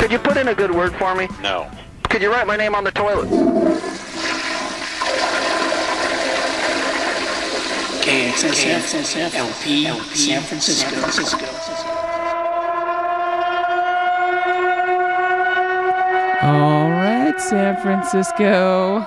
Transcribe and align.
Could 0.00 0.10
you 0.10 0.18
put 0.18 0.38
in 0.38 0.48
a 0.48 0.54
good 0.54 0.70
word 0.74 0.94
for 0.94 1.14
me? 1.14 1.28
No. 1.42 1.70
Could 2.08 2.22
you 2.22 2.32
write 2.32 2.46
my 2.46 2.56
name 2.56 2.74
on 2.74 2.84
the 2.84 2.90
toilet? 2.90 3.28
KXSF 8.00 9.34
LP 9.34 9.84
San 10.16 10.40
Francisco. 10.40 10.96
All 16.42 16.88
right, 16.88 17.38
San 17.38 17.76
Francisco. 17.82 19.06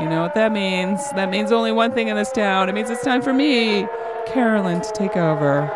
You 0.00 0.08
know 0.08 0.22
what 0.22 0.34
that 0.34 0.50
means. 0.50 1.12
That 1.12 1.30
means 1.30 1.52
only 1.52 1.70
one 1.70 1.92
thing 1.92 2.08
in 2.08 2.16
this 2.16 2.32
town. 2.32 2.68
It 2.68 2.74
means 2.74 2.90
it's 2.90 3.04
time 3.04 3.22
for 3.22 3.32
me, 3.32 3.86
Carolyn, 4.26 4.80
to 4.80 4.92
take 4.92 5.16
over. 5.16 5.70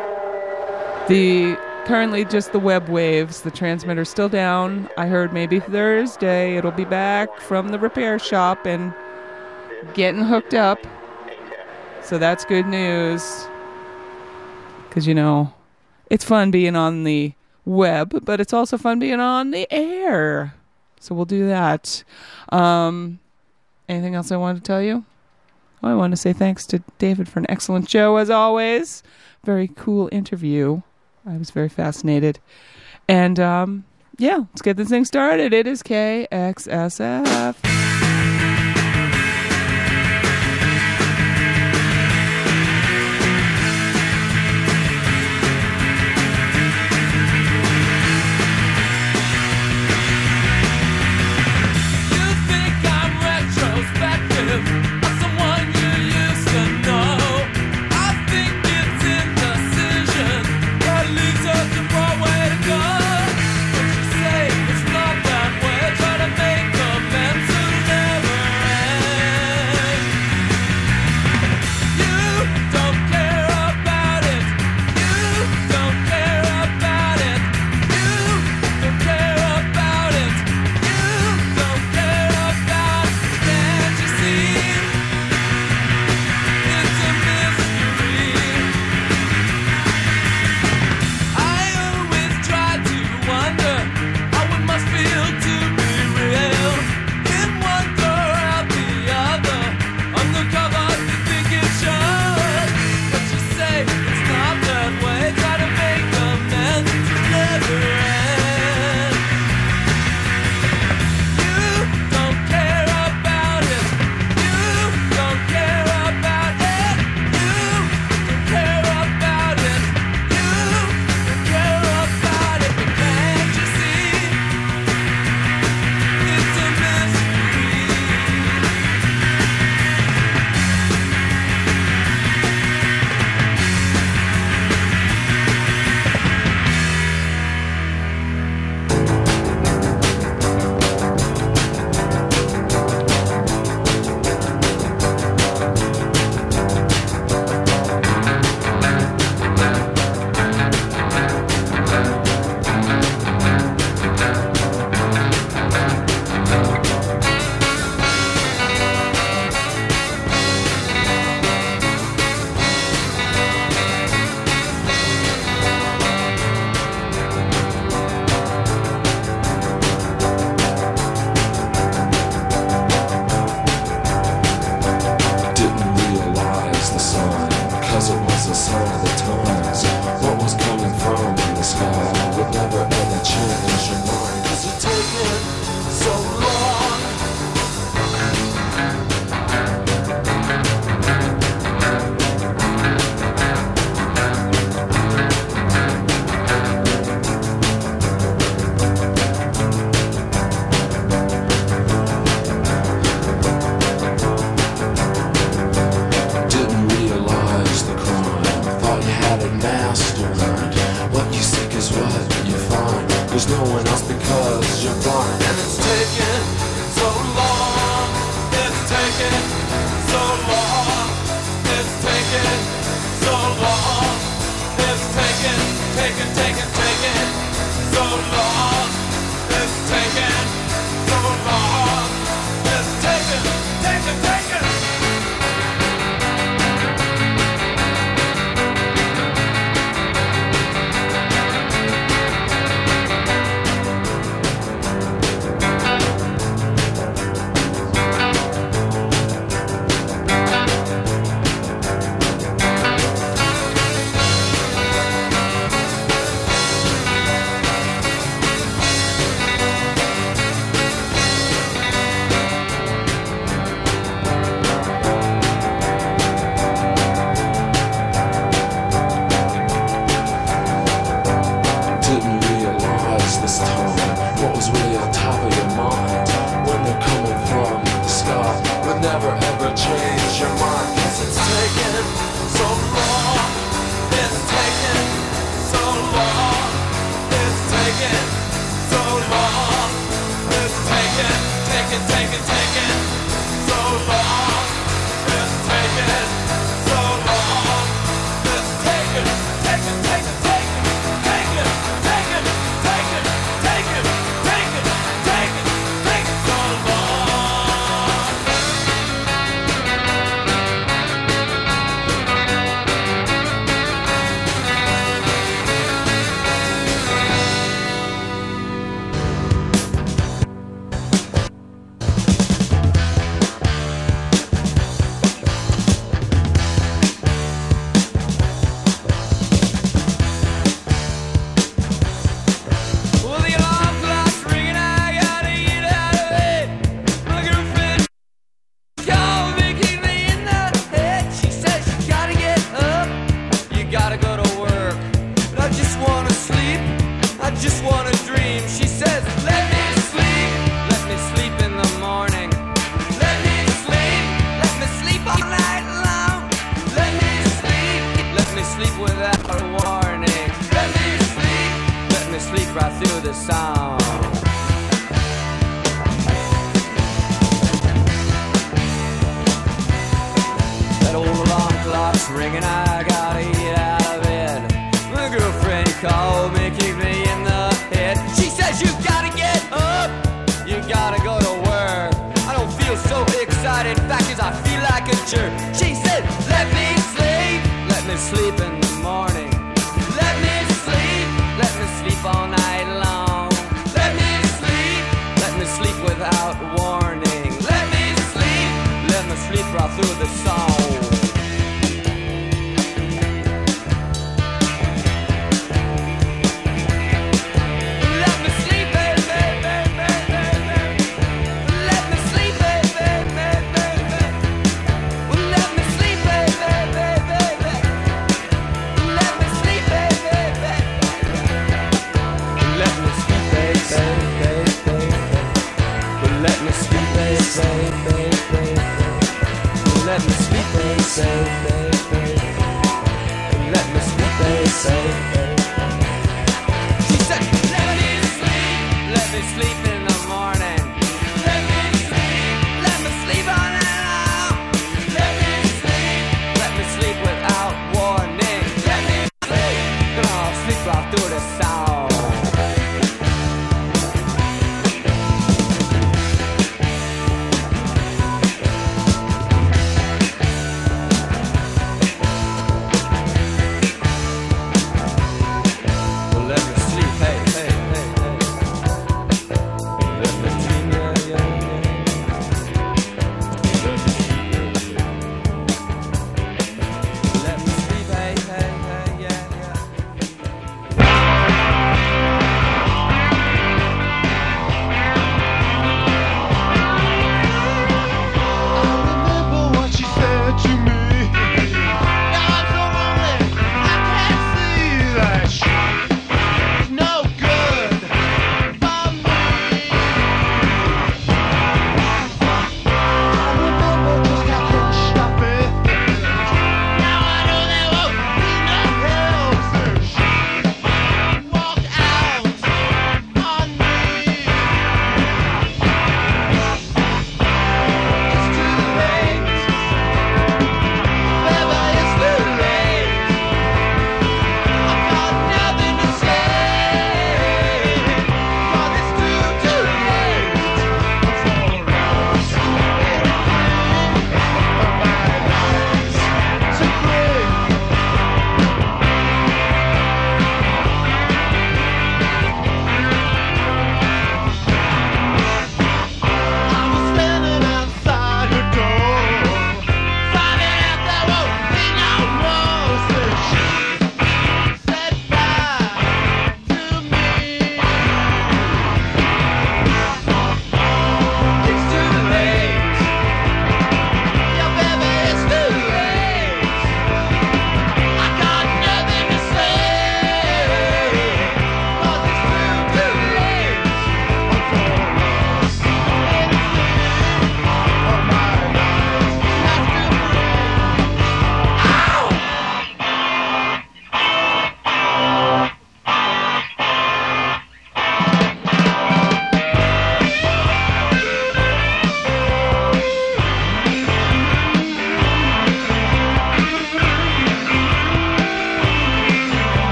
The 1.08 1.56
currently 1.84 2.24
just 2.24 2.52
the 2.52 2.58
web 2.58 2.88
waves. 2.88 3.42
The 3.42 3.50
transmitter's 3.50 4.08
still 4.08 4.28
down. 4.28 4.88
I 4.96 5.06
heard 5.06 5.32
maybe 5.32 5.60
Thursday 5.60 6.56
it'll 6.56 6.70
be 6.70 6.84
back 6.84 7.40
from 7.40 7.68
the 7.68 7.78
repair 7.78 8.18
shop 8.18 8.66
and 8.66 8.94
getting 9.94 10.22
hooked 10.22 10.54
up. 10.54 10.78
So 12.02 12.18
that's 12.18 12.44
good 12.44 12.66
news. 12.66 13.46
Cuz 14.90 15.06
you 15.06 15.14
know, 15.14 15.54
it's 16.10 16.24
fun 16.24 16.50
being 16.50 16.76
on 16.76 17.04
the 17.04 17.32
web, 17.64 18.24
but 18.24 18.40
it's 18.40 18.52
also 18.52 18.76
fun 18.76 18.98
being 18.98 19.20
on 19.20 19.50
the 19.50 19.66
air. 19.72 20.54
So 21.00 21.14
we'll 21.14 21.24
do 21.24 21.46
that. 21.48 22.04
Um, 22.50 23.18
anything 23.88 24.14
else 24.14 24.30
I 24.30 24.36
wanted 24.36 24.58
to 24.58 24.62
tell 24.62 24.82
you? 24.82 25.04
Well, 25.80 25.92
I 25.92 25.94
want 25.96 26.12
to 26.12 26.16
say 26.16 26.32
thanks 26.32 26.64
to 26.66 26.82
David 26.98 27.28
for 27.28 27.40
an 27.40 27.46
excellent 27.48 27.90
show, 27.90 28.16
as 28.16 28.30
always. 28.30 29.02
Very 29.44 29.68
cool 29.68 30.08
interview. 30.12 30.82
I 31.26 31.36
was 31.36 31.50
very 31.50 31.68
fascinated. 31.68 32.38
And 33.08 33.38
um, 33.40 33.84
yeah, 34.18 34.36
let's 34.36 34.62
get 34.62 34.76
this 34.76 34.88
thing 34.88 35.04
started. 35.04 35.52
It 35.52 35.66
is 35.66 35.82
KXSF. 35.82 37.71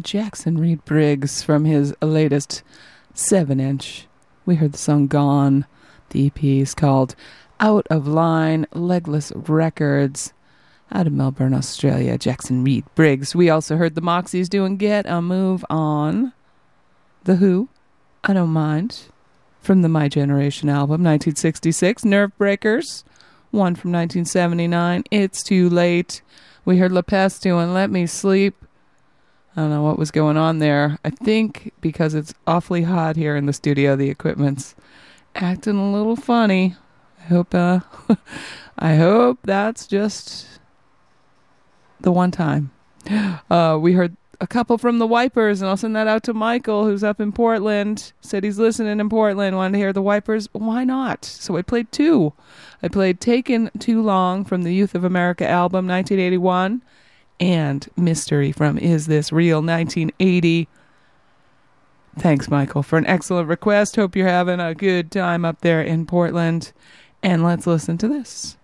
Jackson 0.00 0.58
Reid 0.58 0.84
Briggs 0.84 1.42
from 1.42 1.64
his 1.64 1.94
latest 2.00 2.62
7 3.14 3.60
inch. 3.60 4.06
We 4.46 4.54
heard 4.54 4.72
the 4.72 4.78
song 4.78 5.06
Gone. 5.06 5.66
The 6.10 6.26
EP 6.26 6.44
is 6.44 6.74
called 6.74 7.14
Out 7.60 7.86
of 7.90 8.06
Line 8.06 8.66
Legless 8.72 9.32
Records 9.34 10.32
out 10.92 11.06
of 11.06 11.12
Melbourne, 11.12 11.54
Australia. 11.54 12.18
Jackson 12.18 12.62
Reid 12.64 12.84
Briggs. 12.94 13.34
We 13.34 13.48
also 13.50 13.76
heard 13.76 13.94
the 13.94 14.02
Moxies 14.02 14.48
doing 14.48 14.76
Get 14.76 15.06
a 15.06 15.22
Move 15.22 15.64
On. 15.70 16.32
The 17.24 17.36
Who, 17.36 17.68
I 18.24 18.32
Don't 18.32 18.50
Mind, 18.50 19.04
from 19.60 19.82
the 19.82 19.88
My 19.88 20.08
Generation 20.08 20.68
album, 20.68 21.02
1966. 21.02 22.02
Nervebreakers, 22.02 23.04
one 23.50 23.74
from 23.74 23.92
1979. 23.92 25.04
It's 25.10 25.42
Too 25.42 25.70
Late. 25.70 26.22
We 26.64 26.78
heard 26.78 26.92
La 26.92 27.02
Peste 27.02 27.42
doing 27.42 27.72
Let 27.72 27.90
Me 27.90 28.06
Sleep. 28.06 28.56
I 29.54 29.60
don't 29.60 29.70
know 29.70 29.82
what 29.82 29.98
was 29.98 30.10
going 30.10 30.36
on 30.36 30.58
there. 30.58 30.98
I 31.04 31.10
think 31.10 31.72
because 31.80 32.14
it's 32.14 32.32
awfully 32.46 32.82
hot 32.82 33.16
here 33.16 33.36
in 33.36 33.46
the 33.46 33.52
studio, 33.52 33.96
the 33.96 34.08
equipment's 34.08 34.74
acting 35.34 35.76
a 35.76 35.92
little 35.92 36.16
funny. 36.16 36.76
I 37.20 37.22
hope 37.24 37.54
uh 37.54 37.80
I 38.78 38.96
hope 38.96 39.40
that's 39.44 39.86
just 39.86 40.46
the 42.00 42.12
one 42.12 42.30
time. 42.30 42.70
Uh 43.50 43.78
we 43.80 43.92
heard 43.92 44.16
a 44.42 44.46
couple 44.46 44.76
from 44.76 44.98
the 44.98 45.06
Wipers, 45.06 45.60
and 45.60 45.68
I'll 45.68 45.76
send 45.76 45.94
that 45.94 46.08
out 46.08 46.24
to 46.24 46.34
Michael, 46.34 46.84
who's 46.84 47.04
up 47.04 47.20
in 47.20 47.30
Portland. 47.30 48.12
Said 48.20 48.42
he's 48.42 48.58
listening 48.58 48.98
in 48.98 49.08
Portland, 49.08 49.56
wanted 49.56 49.74
to 49.74 49.78
hear 49.78 49.92
the 49.92 50.02
Wipers. 50.02 50.48
Why 50.52 50.82
not? 50.82 51.24
So 51.24 51.56
I 51.56 51.62
played 51.62 51.92
two. 51.92 52.32
I 52.82 52.88
played 52.88 53.20
Taken 53.20 53.70
Too 53.78 54.02
Long 54.02 54.44
from 54.44 54.64
the 54.64 54.74
Youth 54.74 54.96
of 54.96 55.04
America 55.04 55.48
album, 55.48 55.86
1981, 55.86 56.82
and 57.40 57.88
Mystery 57.96 58.52
from 58.52 58.78
Is 58.78 59.06
This 59.06 59.32
Real, 59.32 59.58
1980. 59.58 60.68
Thanks, 62.18 62.48
Michael, 62.48 62.82
for 62.82 62.98
an 62.98 63.06
excellent 63.06 63.48
request. 63.48 63.96
Hope 63.96 64.14
you're 64.14 64.28
having 64.28 64.60
a 64.60 64.74
good 64.74 65.10
time 65.10 65.44
up 65.44 65.60
there 65.62 65.82
in 65.82 66.06
Portland. 66.06 66.72
And 67.22 67.42
let's 67.42 67.66
listen 67.66 67.96
to 67.98 68.08
this. 68.08 68.56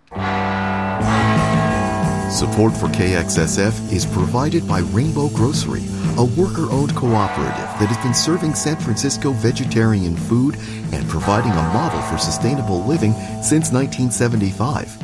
Support 2.31 2.77
for 2.77 2.89
KXSF 2.89 3.91
is 3.91 4.05
provided 4.05 4.69
by 4.69 4.81
Rainbow 4.81 5.29
Grocery, 5.31 5.83
a 6.19 6.25
worker 6.25 6.71
owned 6.71 6.95
cooperative 6.95 7.57
that 7.81 7.89
has 7.89 8.05
been 8.05 8.13
serving 8.13 8.55
San 8.55 8.77
Francisco 8.77 9.33
vegetarian 9.33 10.15
food 10.15 10.57
and 10.93 11.09
providing 11.09 11.53
a 11.53 11.73
model 11.73 12.03
for 12.03 12.19
sustainable 12.19 12.85
living 12.85 13.13
since 13.43 13.73
1975. 13.73 14.98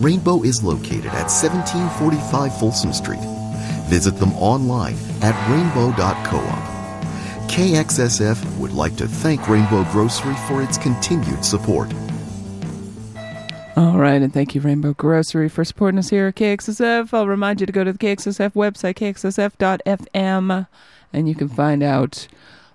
Rainbow 0.00 0.42
is 0.42 0.62
located 0.62 1.06
at 1.06 1.28
1745 1.28 2.58
Folsom 2.58 2.92
Street. 2.94 3.20
Visit 3.88 4.16
them 4.16 4.32
online 4.34 4.96
at 5.20 5.36
rainbow.coop. 5.50 6.70
KXSF 7.50 8.58
would 8.58 8.72
like 8.72 8.96
to 8.96 9.06
thank 9.06 9.46
Rainbow 9.46 9.84
Grocery 9.92 10.34
for 10.48 10.62
its 10.62 10.78
continued 10.78 11.44
support. 11.44 11.92
All 13.76 13.98
right, 13.98 14.22
and 14.22 14.32
thank 14.32 14.54
you, 14.54 14.62
Rainbow 14.62 14.94
Grocery, 14.94 15.50
for 15.50 15.64
supporting 15.64 15.98
us 15.98 16.08
here 16.08 16.28
at 16.28 16.36
KXSF. 16.36 17.12
I'll 17.12 17.26
remind 17.26 17.60
you 17.60 17.66
to 17.66 17.72
go 17.72 17.84
to 17.84 17.92
the 17.92 17.98
KXSF 17.98 18.52
website, 18.52 18.94
kxsf.fm, 18.94 20.66
and 21.12 21.28
you 21.28 21.34
can 21.34 21.48
find 21.48 21.82
out 21.82 22.26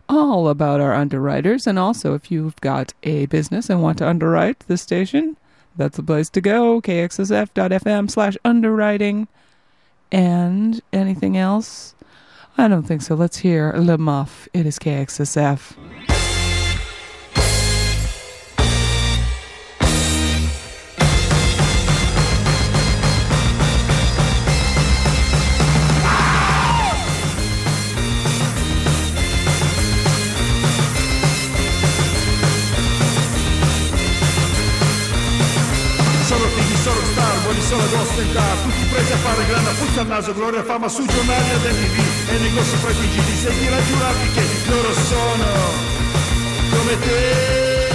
all 0.08 0.48
about 0.48 0.80
our 0.80 0.94
underwriters. 0.94 1.66
And 1.66 1.80
also, 1.80 2.14
if 2.14 2.30
you've 2.30 2.56
got 2.58 2.94
a 3.02 3.26
business 3.26 3.70
and 3.70 3.82
want 3.82 3.98
to 3.98 4.08
underwrite 4.08 4.60
the 4.68 4.78
station, 4.78 5.38
that's 5.78 5.98
the 5.98 6.04
place 6.04 6.30
to 6.32 6.42
go, 6.42 6.82
kxsf.fm 6.82 8.10
slash 8.10 8.38
underwriting. 8.44 9.28
And 10.12 10.82
anything 10.94 11.36
else? 11.36 11.96
I 12.58 12.68
don't 12.68 12.84
think 12.84 13.02
so. 13.02 13.16
Let's 13.16 13.38
hear 13.38 13.74
Le 13.76 13.98
Muff. 13.98 14.48
It 14.54 14.66
is 14.66 14.80
KXSF. 14.80 16.14
a 37.96 38.02
ostentare 38.02 38.62
Tutti 38.64 38.86
presi 38.92 39.12
a 39.12 39.18
fare 39.18 39.46
grana, 39.46 39.70
puzza 39.72 40.02
al 40.02 40.08
naso, 40.08 40.34
gloria, 40.34 40.64
fama 40.64 40.88
su 40.88 41.06
giornali 41.06 41.50
ad 41.52 41.64
MTV 41.64 42.30
E 42.30 42.38
negozi 42.40 42.76
fra 42.78 42.92
i 42.92 42.96
TG 42.96 43.24
di 43.24 43.36
seguire 43.36 43.84
giurati 43.88 44.32
che 44.34 44.44
loro 44.68 44.94
sono 44.94 45.48
Come 46.72 47.00
te. 47.00 47.94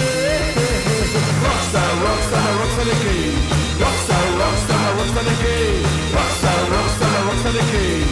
Rockstar, 1.41 1.91
rockstar, 2.01 2.55
rockstar 2.57 2.85
dei 2.85 2.97
gay 3.03 3.33
Rockstar, 3.77 4.25
rockstar, 4.37 4.95
rockstar 4.95 5.23
dei 5.23 5.37
gay 5.43 5.81
Rockstar, 6.11 6.67
rockstar, 6.69 7.23
rockstar 7.25 7.51
dei 7.51 7.65
gay 7.71 8.10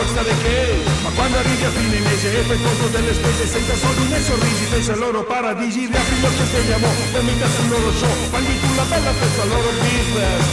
rockstar 0.00 0.24
è 0.24 0.36
che? 0.42 0.82
Ma 1.02 1.10
quando 1.10 1.36
arrivi 1.36 1.64
a 1.64 1.70
fine 1.70 1.98
mese 2.00 2.40
e 2.40 2.42
fai 2.44 2.60
conto 2.62 2.86
delle 2.88 3.12
spese 3.12 3.46
senza 3.46 3.74
soldi 3.76 4.08
né 4.08 4.20
sorrisi 4.22 4.64
pensa 4.70 4.92
ai 4.92 4.98
loro 4.98 5.22
paradisi 5.24 5.86
riapri 5.86 6.16
gli 6.16 6.24
occhi 6.24 6.40
e 6.40 6.46
spegniamo 6.46 6.88
e 7.12 7.20
mica 7.20 7.48
sul 7.48 7.68
loro 7.68 7.92
show 7.92 8.14
Paghi 8.30 8.60
tu 8.60 8.74
la 8.74 8.84
bella 8.84 9.12
festa 9.12 9.44
loro 9.44 9.70
business 9.80 10.46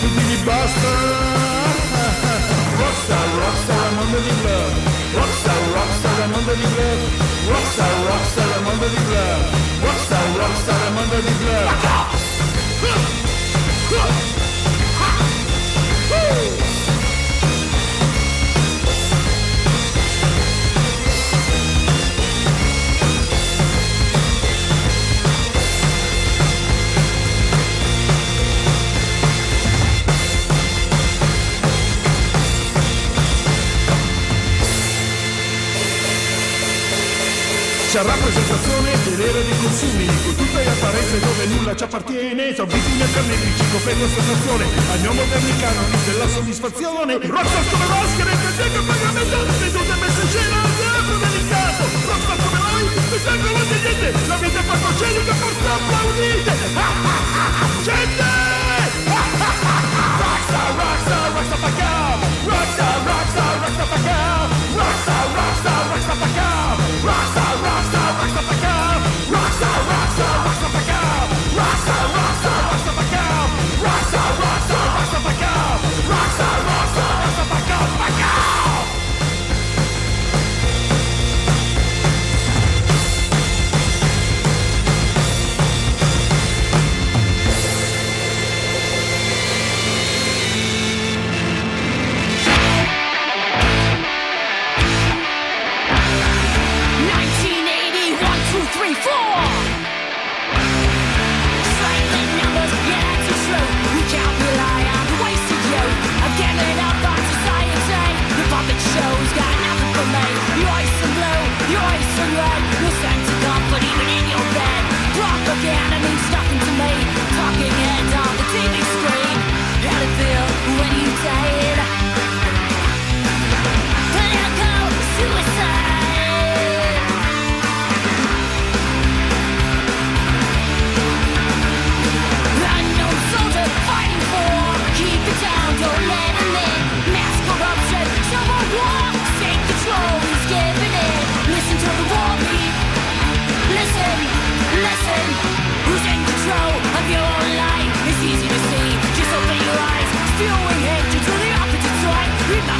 Tu 0.00 0.06
digli 0.14 0.36
basta. 0.44 0.90
Rockstar, 2.78 3.28
rockstar 3.42 3.84
al 3.86 3.94
mondo 3.94 4.18
di 4.18 4.32
bluff 4.40 4.72
Rockstar, 5.14 5.60
rockstar 5.74 6.20
al 6.22 6.30
mondo 6.30 6.52
di 6.54 6.66
bluff 6.72 7.00
Rockstar, 7.48 7.92
rockstar 8.06 8.52
al 8.52 8.62
mondo 8.62 8.86
di 8.86 9.00
bluff 9.06 9.42
Rockstar, 9.82 10.26
rockstar 10.36 10.80
al 10.86 10.92
mondo 10.92 11.16
di 11.20 11.32
bluff 11.40 11.70
C'è 16.08 16.61
rappresentazione 38.32 38.96
dell'era 39.04 39.40
dei 39.40 39.58
consumi. 39.60 40.06
Con 40.06 40.36
tutte 40.36 40.64
le 40.64 40.70
apparenze 40.70 41.20
dove 41.20 41.46
nulla 41.46 41.76
ci 41.76 41.84
appartiene. 41.84 42.42
Abitudini 42.56 43.12
carnefici, 43.12 43.64
coperti 43.72 44.02
ostentazione 44.02 44.64
Al 44.92 45.00
mio 45.00 45.12
moderni 45.12 45.56
canoni 45.60 45.96
della 46.04 46.28
soddisfazione. 46.28 47.12
Rockstar 47.20 47.64
come 47.70 47.86
maschere, 47.86 48.30
che 48.32 48.50
tengo 48.56 48.78
il 48.80 48.86
pagamento 48.86 49.36
Vedute 49.60 49.94
messe 50.00 50.20
in 50.22 50.28
scena, 50.28 50.56
tempo 50.80 51.12
delicato. 51.20 51.82
Rockstar 52.08 52.36
come 52.40 52.58
noi, 52.58 52.82
mi 52.82 53.18
tengo 53.22 53.48
la 53.52 53.62
niente. 53.68 54.08
La 54.26 54.36
vita 54.36 54.58
è 54.58 54.64
palcoscenica, 54.64 55.32
forse 55.34 55.66
applaudite. 55.68 56.52
Gente! 57.82 58.30
Rockstar, 60.22 60.68
rockstar, 60.78 61.32
rockstar 61.34 61.58
pa' 61.58 61.72
cao 61.76 62.18
Rockstar, 62.46 62.94
rockstar, 63.04 63.58
rockstar 63.60 63.88
pa' 63.88 64.02
cao 64.04 64.31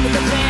with 0.02 0.12
the 0.14 0.30
pain. 0.30 0.41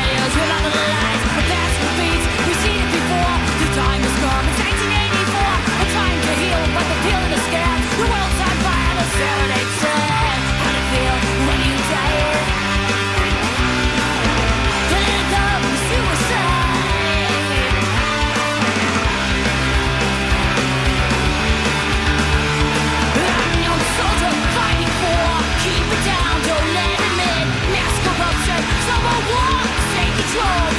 control 30.33 30.72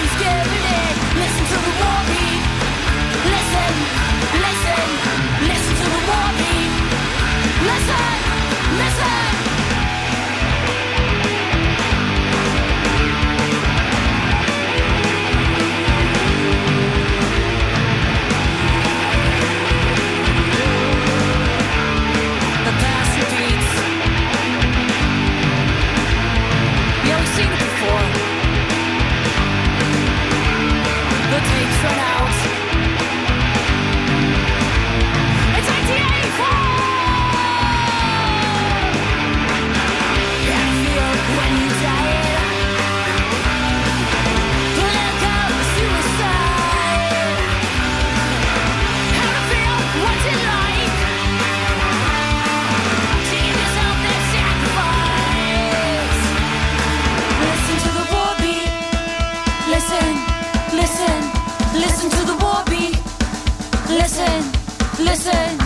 listen, 64.24 65.06
listen. 65.06 65.63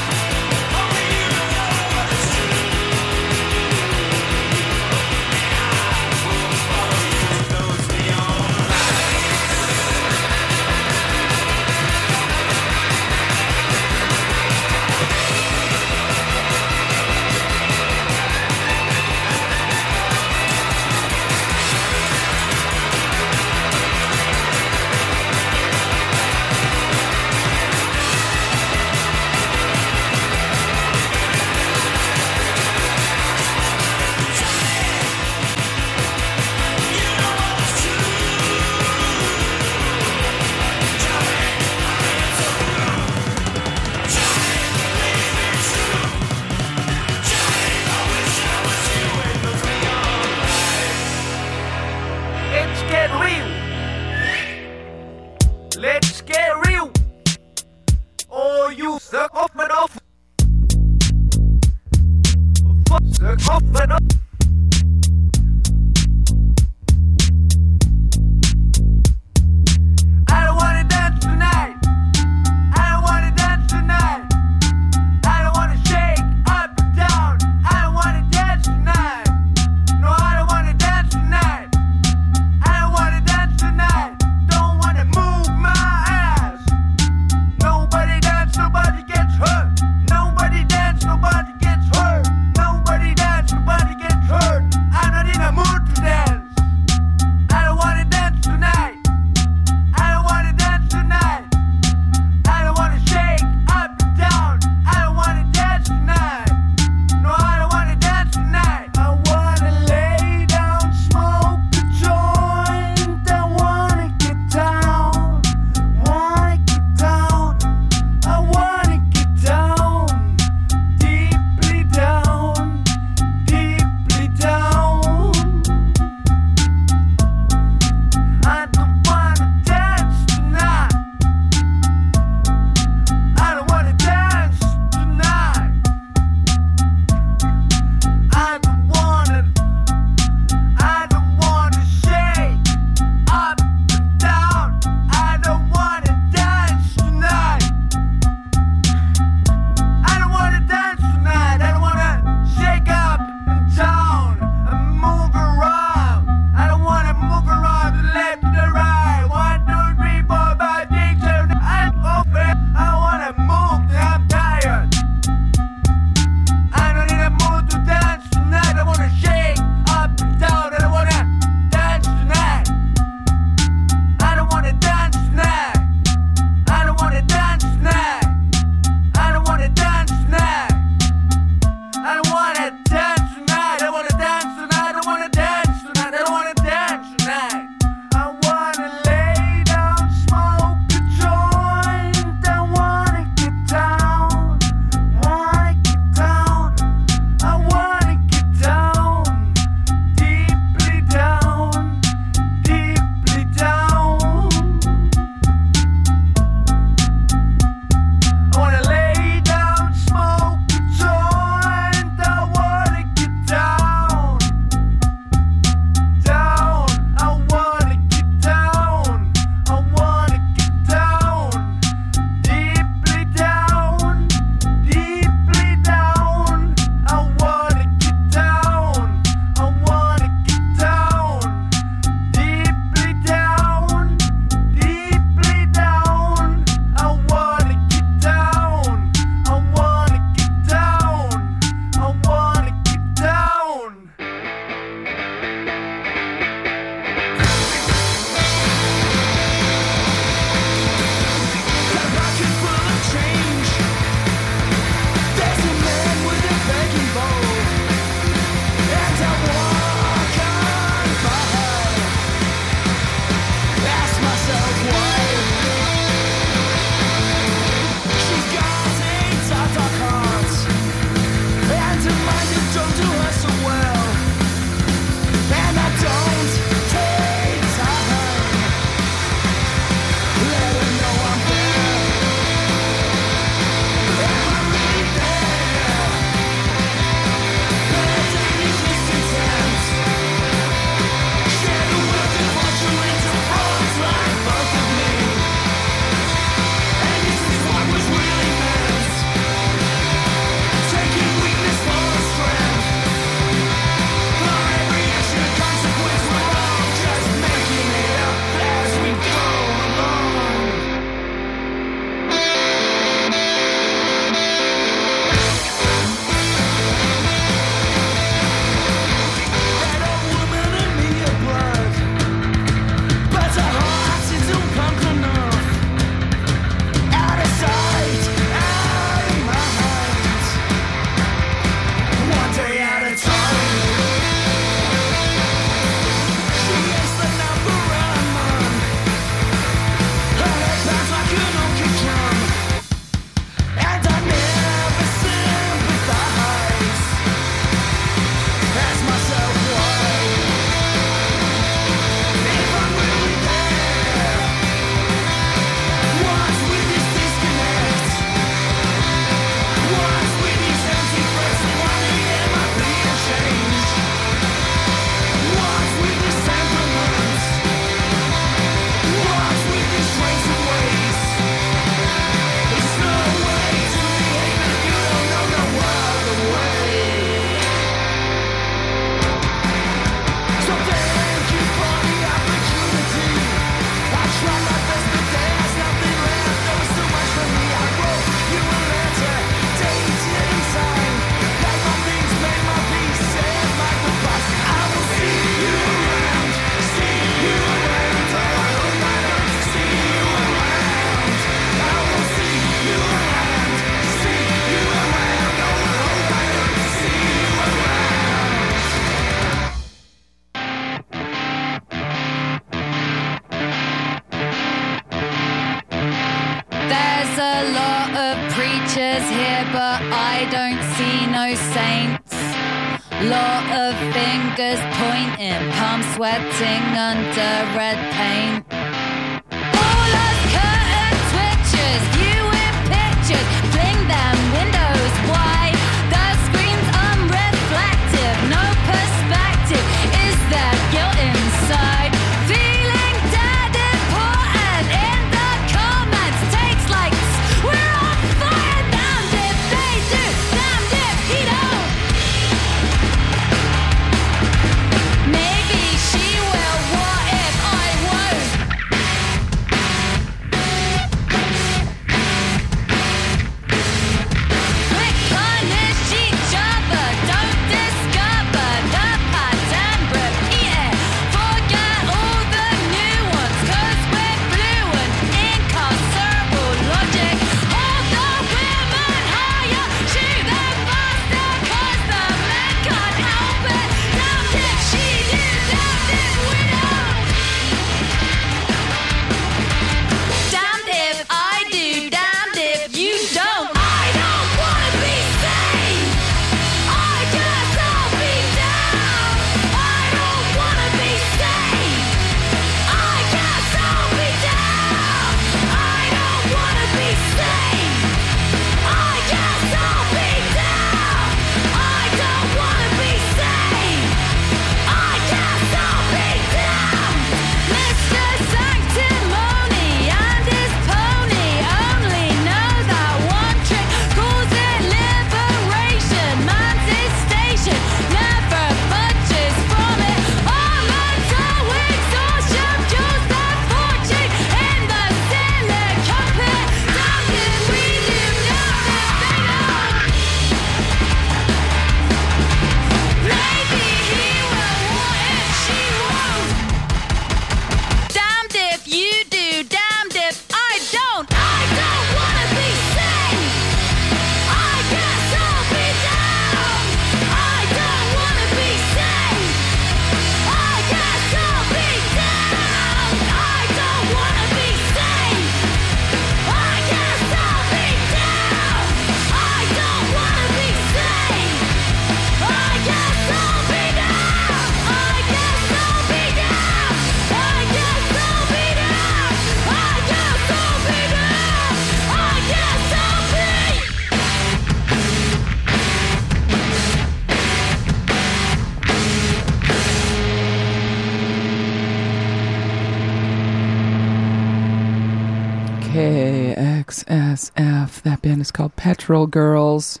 KXSF. 597.84 598.02
That 598.02 598.22
band 598.22 598.40
is 598.40 598.50
called 598.50 598.76
Petrol 598.76 599.26
Girls. 599.26 600.00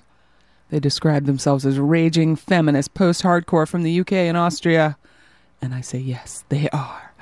They 0.70 0.80
describe 0.80 1.26
themselves 1.26 1.64
as 1.66 1.78
raging 1.78 2.36
feminist 2.36 2.94
post 2.94 3.22
hardcore 3.22 3.68
from 3.68 3.82
the 3.82 4.00
UK 4.00 4.12
and 4.12 4.36
Austria. 4.36 4.96
And 5.60 5.74
I 5.74 5.80
say, 5.80 5.98
yes, 5.98 6.44
they 6.48 6.68
are. 6.70 7.14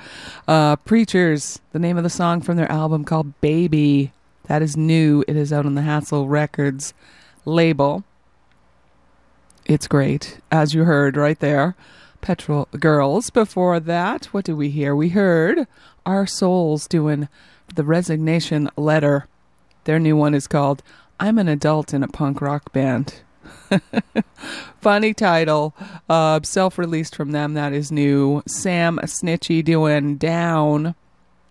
Uh, 0.47 0.75
Preachers, 0.77 1.61
the 1.71 1.79
name 1.79 1.97
of 1.97 2.03
the 2.03 2.09
song 2.09 2.41
from 2.41 2.57
their 2.57 2.71
album 2.71 3.05
called 3.05 3.39
Baby. 3.41 4.11
That 4.47 4.61
is 4.61 4.75
new. 4.75 5.23
It 5.27 5.35
is 5.35 5.53
out 5.53 5.65
on 5.65 5.75
the 5.75 5.83
Hassle 5.83 6.27
Records 6.27 6.93
label. 7.45 8.03
It's 9.65 9.87
great, 9.87 10.39
as 10.51 10.73
you 10.73 10.83
heard 10.83 11.15
right 11.15 11.39
there. 11.39 11.75
Petrol 12.19 12.67
Girls. 12.79 13.29
Before 13.29 13.79
that, 13.79 14.25
what 14.27 14.45
did 14.45 14.55
we 14.55 14.69
hear? 14.69 14.95
We 14.95 15.09
heard 15.09 15.67
Our 16.05 16.25
Souls 16.25 16.87
doing 16.87 17.29
the 17.73 17.83
Resignation 17.83 18.69
Letter. 18.75 19.27
Their 19.85 19.99
new 19.99 20.15
one 20.15 20.33
is 20.33 20.47
called 20.47 20.83
I'm 21.19 21.37
an 21.37 21.47
Adult 21.47 21.93
in 21.93 22.03
a 22.03 22.07
Punk 22.07 22.41
Rock 22.41 22.71
Band. 22.73 23.15
Funny 24.81 25.13
title. 25.13 25.75
Uh, 26.09 26.39
Self 26.43 26.77
released 26.77 27.15
from 27.15 27.31
them. 27.31 27.53
That 27.53 27.73
is 27.73 27.91
new. 27.91 28.43
Sam 28.47 28.99
Snitchy 29.03 29.63
doing 29.63 30.17
Down. 30.17 30.95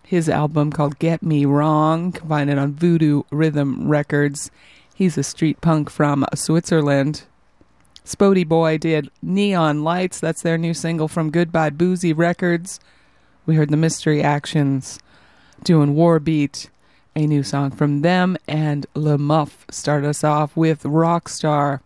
His 0.03 0.29
album 0.29 0.71
called 0.71 0.99
Get 0.99 1.23
Me 1.23 1.45
Wrong. 1.45 2.11
Find 2.11 2.49
it 2.49 2.57
on 2.57 2.73
Voodoo 2.73 3.23
Rhythm 3.31 3.87
Records. 3.87 4.51
He's 4.93 5.17
a 5.17 5.23
street 5.23 5.61
punk 5.61 5.89
from 5.89 6.25
Switzerland. 6.35 7.23
Spodee 8.03 8.43
Boy 8.43 8.77
did 8.77 9.09
Neon 9.21 9.83
Lights. 9.83 10.19
That's 10.19 10.41
their 10.41 10.57
new 10.57 10.73
single 10.73 11.07
from 11.07 11.31
Goodbye 11.31 11.71
Boozy 11.71 12.13
Records. 12.13 12.79
We 13.45 13.55
heard 13.55 13.69
the 13.69 13.77
Mystery 13.77 14.21
Actions 14.21 14.99
doing 15.63 15.95
Warbeat, 15.95 16.69
a 17.15 17.27
new 17.27 17.43
song 17.43 17.71
from 17.71 18.01
them. 18.01 18.37
And 18.47 18.85
Le 18.93 19.17
Muffe 19.17 19.65
started 19.71 20.07
us 20.07 20.23
off 20.23 20.55
with 20.55 20.83
Rockstar. 20.83 21.81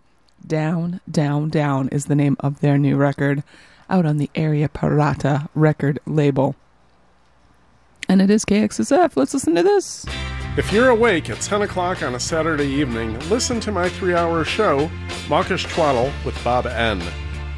Down, 0.46 1.02
Down, 1.10 1.50
Down 1.50 1.90
is 1.90 2.06
the 2.06 2.16
name 2.16 2.38
of 2.40 2.62
their 2.62 2.78
new 2.78 2.96
record 2.96 3.44
out 3.90 4.06
on 4.06 4.18
the 4.18 4.30
Area 4.36 4.70
Pirata 4.70 5.50
record 5.56 6.00
label. 6.06 6.56
And 8.10 8.22
it 8.22 8.30
is 8.30 8.46
KXSF. 8.46 9.16
Let's 9.16 9.34
listen 9.34 9.56
to 9.56 9.64
this. 9.64 10.06
If 10.58 10.72
you're 10.72 10.90
awake 10.90 11.30
at 11.30 11.42
10 11.42 11.64
o'clock 11.64 12.02
on 12.02 12.16
a 12.16 12.20
Saturday 12.20 12.68
evening, 12.68 13.20
listen 13.30 13.60
to 13.60 13.72
my 13.72 13.90
three 13.90 14.16
hour 14.16 14.44
show, 14.44 14.90
Mawkish 15.30 15.66
Twaddle 15.66 16.12
with 16.26 16.42
Bob 16.44 16.66
N. 16.66 17.02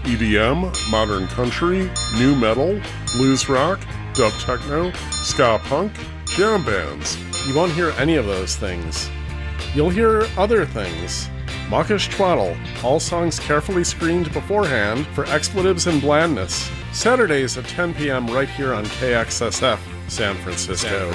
EDM, 0.04 0.92
modern 0.92 1.28
country, 1.28 1.90
new 2.18 2.36
metal, 2.36 2.80
blues 3.16 3.48
rock, 3.48 3.80
dub 4.14 4.34
techno, 4.34 4.92
ska 5.12 5.62
punk, 5.66 5.92
jam 6.26 6.66
bands. 6.66 7.18
You 7.50 7.56
won't 7.56 7.72
hear 7.72 7.90
any 7.98 8.16
of 8.16 8.28
those 8.28 8.56
things. 8.56 9.10
You'll 9.74 9.90
hear 9.90 10.28
other 10.38 10.68
things. 10.68 11.28
Mawkish 11.68 12.08
Twaddle, 12.10 12.56
all 12.84 13.00
songs 13.00 13.40
carefully 13.40 13.84
screened 13.84 14.32
beforehand 14.34 15.08
for 15.16 15.26
expletives 15.26 15.88
and 15.88 16.00
blandness. 16.00 16.70
Saturdays 16.94 17.58
at 17.58 17.66
10 17.66 17.96
p.m. 17.96 18.28
right 18.28 18.48
here 18.50 18.72
on 18.72 18.86
KXSF, 18.86 19.80
San 20.08 20.36
Francisco. 20.36 21.12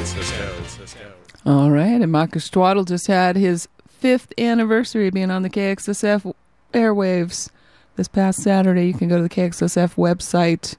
All 1.47 1.70
right, 1.70 2.03
and 2.03 2.11
Mawkish 2.11 2.51
Twaddle 2.51 2.82
just 2.82 3.07
had 3.07 3.37
his 3.37 3.68
fifth 3.87 4.32
anniversary 4.37 5.11
being 5.11 5.30
on 5.30 5.43
the 5.43 5.51
KXSF 5.51 6.35
airwaves 6.72 7.51
this 7.95 8.09
past 8.09 8.43
Saturday. 8.43 8.89
You 8.89 8.95
can 8.95 9.07
go 9.07 9.18
to 9.18 9.22
the 9.22 9.28
KXSF 9.28 9.95
website 9.95 10.74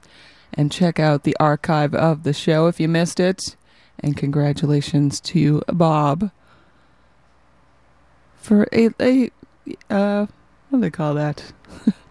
and 0.52 0.70
check 0.70 1.00
out 1.00 1.22
the 1.22 1.36
archive 1.40 1.94
of 1.94 2.24
the 2.24 2.34
show 2.34 2.66
if 2.66 2.78
you 2.78 2.88
missed 2.88 3.18
it. 3.18 3.56
And 4.00 4.16
congratulations 4.16 5.20
to 5.20 5.62
Bob 5.68 6.30
for 8.36 8.68
a, 8.72 8.90
a 9.00 9.30
uh, 9.90 10.26
what 10.70 10.78
do 10.78 10.80
they 10.80 10.90
call 10.90 11.14
that? 11.14 11.52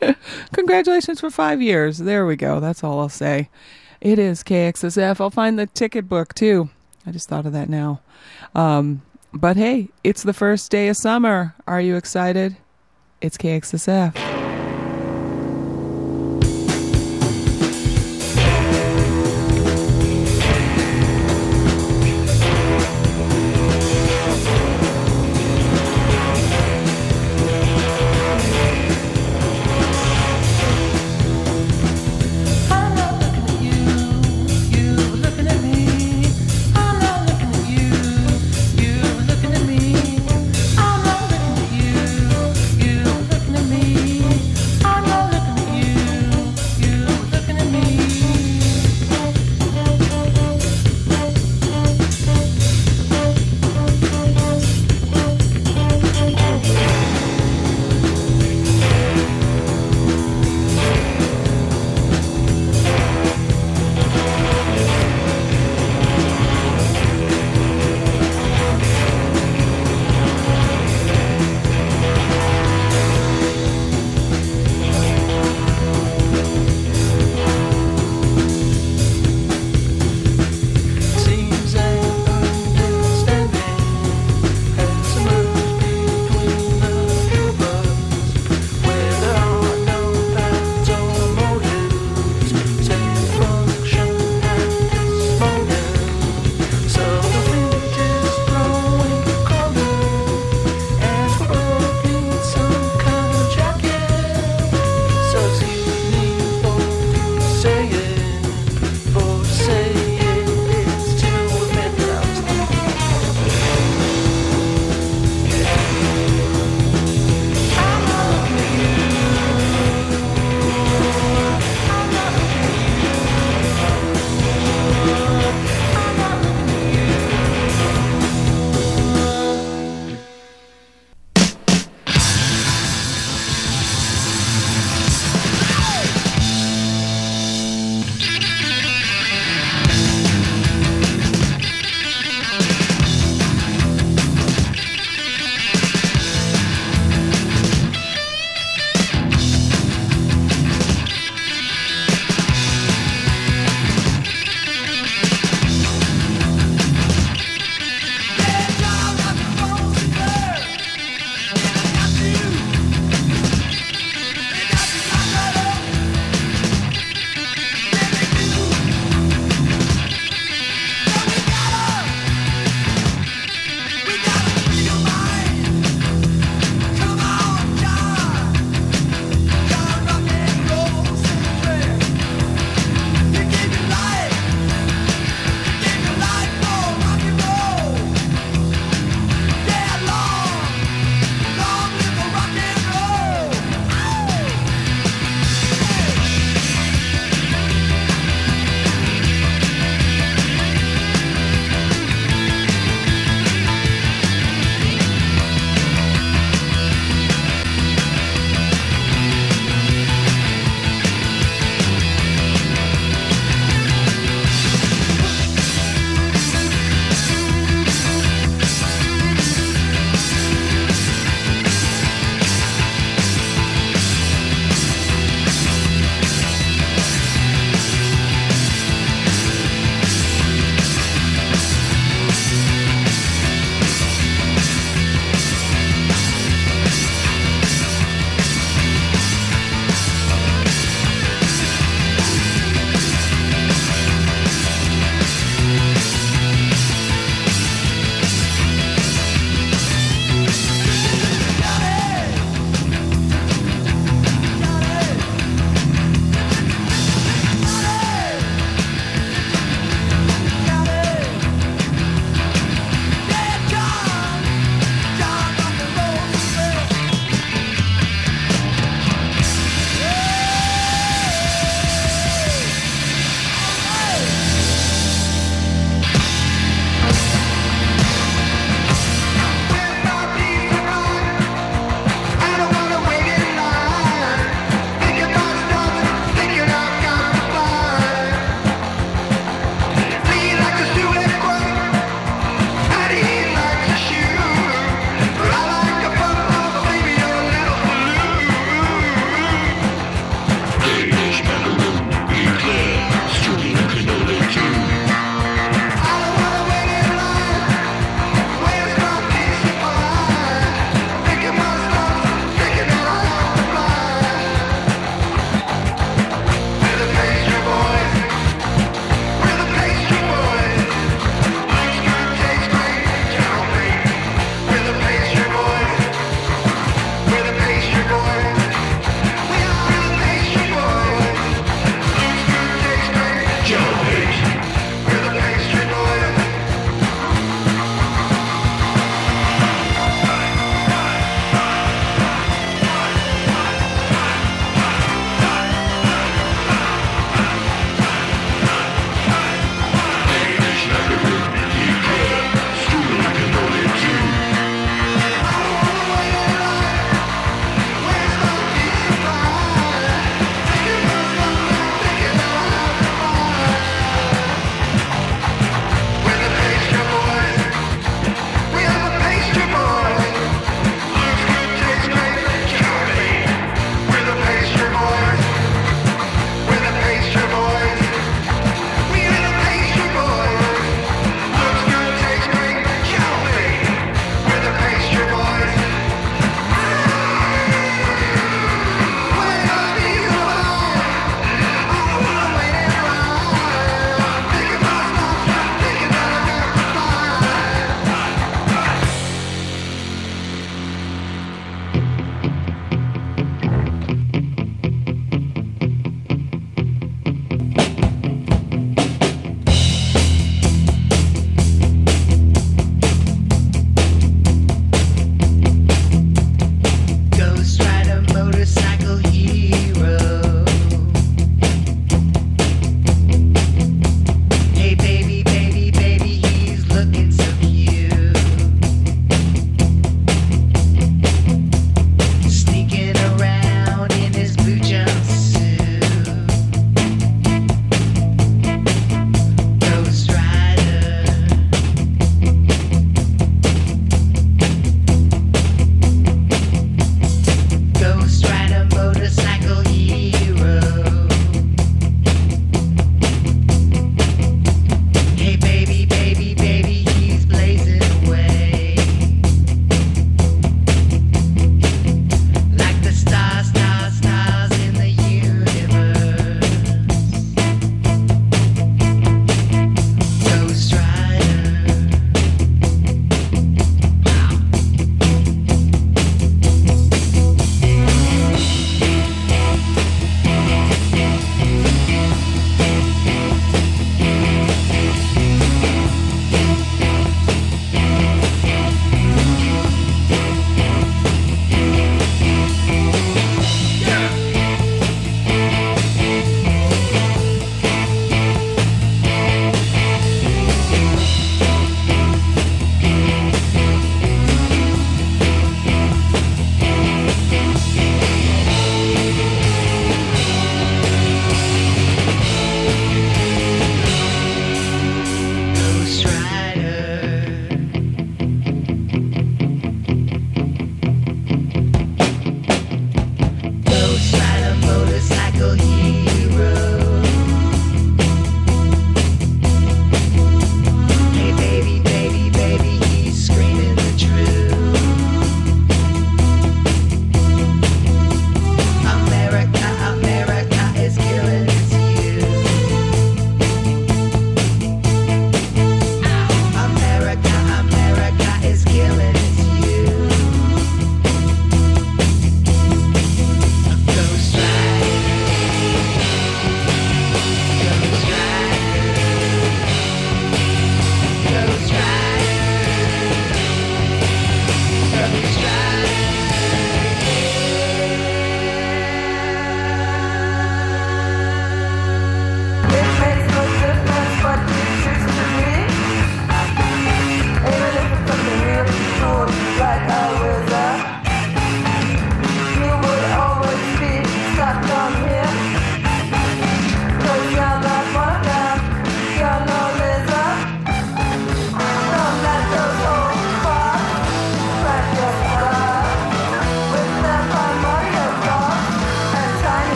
Congratulations 0.52 1.20
for 1.20 1.30
five 1.30 1.62
years. 1.62 1.98
There 1.98 2.26
we 2.26 2.36
go. 2.36 2.60
That's 2.60 2.82
all 2.82 3.00
I'll 3.00 3.08
say. 3.08 3.48
It 4.00 4.18
is 4.18 4.42
KXSF. 4.42 5.20
I'll 5.20 5.30
find 5.30 5.58
the 5.58 5.66
ticket 5.66 6.08
book 6.08 6.34
too. 6.34 6.70
I 7.06 7.10
just 7.10 7.28
thought 7.28 7.46
of 7.46 7.52
that 7.52 7.68
now. 7.68 8.00
Um, 8.54 9.02
but 9.32 9.56
hey, 9.56 9.88
it's 10.02 10.22
the 10.22 10.32
first 10.32 10.70
day 10.70 10.88
of 10.88 10.96
summer. 10.96 11.54
Are 11.66 11.80
you 11.80 11.96
excited? 11.96 12.56
It's 13.20 13.36
KXSF. 13.38 14.43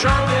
Control 0.00 0.37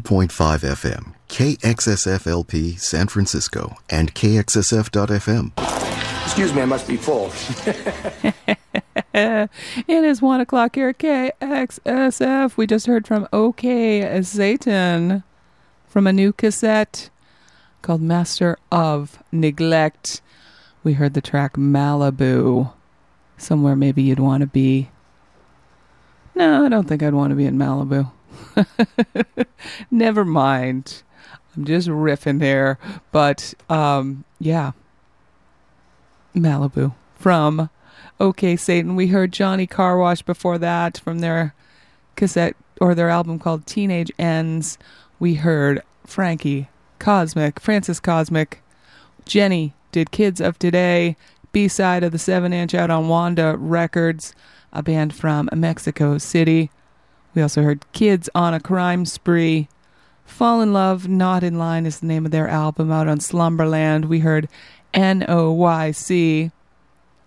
102.5 0.00 0.60
FM, 0.60 1.14
KXSFLP 1.28 2.78
San 2.78 3.08
Francisco, 3.08 3.76
and 3.88 4.14
KXSF.FM. 4.14 5.52
Excuse 6.24 6.52
me, 6.52 6.62
I 6.62 6.66
must 6.66 6.86
be 6.86 6.96
full. 6.96 7.30
it 9.14 9.48
is 9.88 10.20
one 10.20 10.40
o'clock 10.40 10.74
here 10.74 10.90
at 10.90 10.98
KXSF. 10.98 12.56
We 12.56 12.66
just 12.66 12.86
heard 12.86 13.06
from 13.06 13.26
OK 13.32 14.02
Satán 14.02 15.22
from 15.86 16.06
a 16.06 16.12
new 16.12 16.32
cassette 16.32 17.08
called 17.80 18.02
Master 18.02 18.58
of 18.70 19.22
Neglect. 19.32 20.20
We 20.84 20.94
heard 20.94 21.14
the 21.14 21.22
track 21.22 21.54
Malibu. 21.54 22.72
Somewhere 23.38 23.76
maybe 23.76 24.02
you'd 24.02 24.20
want 24.20 24.42
to 24.42 24.46
be. 24.46 24.90
No, 26.34 26.66
I 26.66 26.68
don't 26.68 26.86
think 26.86 27.02
I'd 27.02 27.14
want 27.14 27.30
to 27.30 27.36
be 27.36 27.46
in 27.46 27.56
Malibu. 27.56 28.10
Never 29.90 30.24
mind. 30.24 31.02
I'm 31.56 31.64
just 31.64 31.88
riffing 31.88 32.38
there. 32.40 32.78
But 33.12 33.54
um, 33.68 34.24
yeah. 34.38 34.72
Malibu 36.34 36.94
from 37.14 37.70
OK 38.20 38.54
Satán. 38.54 38.94
We 38.94 39.08
heard 39.08 39.32
Johnnie 39.32 39.66
Carwash 39.66 40.24
before 40.24 40.58
that 40.58 40.98
from 40.98 41.20
their 41.20 41.54
cassette 42.14 42.56
or 42.80 42.94
their 42.94 43.08
album 43.08 43.38
called 43.38 43.66
Teenage 43.66 44.12
Ends. 44.18 44.78
We 45.18 45.34
heard 45.34 45.82
Frankie 46.04 46.68
Cosmic, 46.98 47.60
Francis 47.60 48.00
Cosmic. 48.00 48.62
Jenny 49.24 49.74
did 49.92 50.10
Kids 50.10 50.40
of 50.40 50.58
Today, 50.58 51.16
B 51.52 51.68
side 51.68 52.04
of 52.04 52.12
the 52.12 52.18
7 52.18 52.52
inch 52.52 52.74
out 52.74 52.90
on 52.90 53.08
Wanda 53.08 53.56
Records, 53.58 54.34
a 54.72 54.82
band 54.82 55.14
from 55.14 55.48
Mexico 55.54 56.18
City. 56.18 56.70
We 57.36 57.42
also 57.42 57.62
heard 57.62 57.84
Kids 57.92 58.30
on 58.34 58.54
a 58.54 58.60
Crime 58.60 59.04
Spree. 59.04 59.68
Fall 60.24 60.62
in 60.62 60.72
Love, 60.72 61.06
Not 61.06 61.44
in 61.44 61.58
Line 61.58 61.84
is 61.84 62.00
the 62.00 62.06
name 62.06 62.24
of 62.24 62.32
their 62.32 62.48
album 62.48 62.90
out 62.90 63.08
on 63.08 63.20
Slumberland. 63.20 64.06
We 64.06 64.20
heard 64.20 64.48
NOYC. 64.94 66.50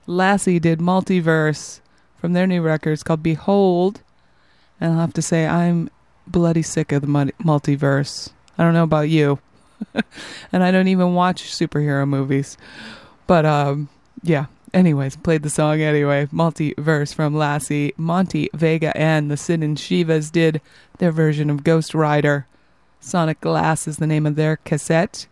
Lassie 0.08 0.60
did 0.60 0.80
Multiverse 0.80 1.80
from 2.18 2.34
their 2.34 2.48
new 2.48 2.64
records 2.64 3.04
called 3.04 3.22
Behold. 3.22 4.02
And 4.82 4.94
I'll 4.94 5.02
have 5.02 5.14
to 5.14 5.22
say, 5.22 5.46
I'm 5.46 5.92
bloody 6.26 6.64
sick 6.64 6.92
of 6.92 7.02
the 7.02 7.08
multiverse. 7.08 8.32
I 8.58 8.64
don't 8.64 8.74
know 8.74 8.84
about 8.84 9.10
you. 9.10 9.38
and 10.52 10.64
I 10.64 10.72
don't 10.72 10.88
even 10.88 11.14
watch 11.14 11.44
superhero 11.44 12.08
movies. 12.08 12.58
But, 13.28 13.46
um, 13.46 13.90
yeah. 14.24 14.48
Anyways, 14.74 15.16
played 15.16 15.44
the 15.44 15.50
song 15.50 15.82
anyway. 15.82 16.28
Multiverse 16.28 17.14
from 17.14 17.36
Lassie. 17.36 17.94
Monty 17.98 18.50
Vega 18.54 18.96
and 18.96 19.32
the 19.32 19.38
Sittin' 19.38 19.76
Shivas 19.76 20.32
did 20.32 20.62
their 21.00 21.12
version 21.12 21.50
of 21.50 21.64
Ghost 21.64 21.96
Rider. 21.96 22.46
Sonic 23.00 23.42
Glass 23.42 23.88
is 23.88 23.98
the 23.98 24.08
name 24.08 24.26
of 24.26 24.36
their 24.36 24.58
cassette. 24.58 25.28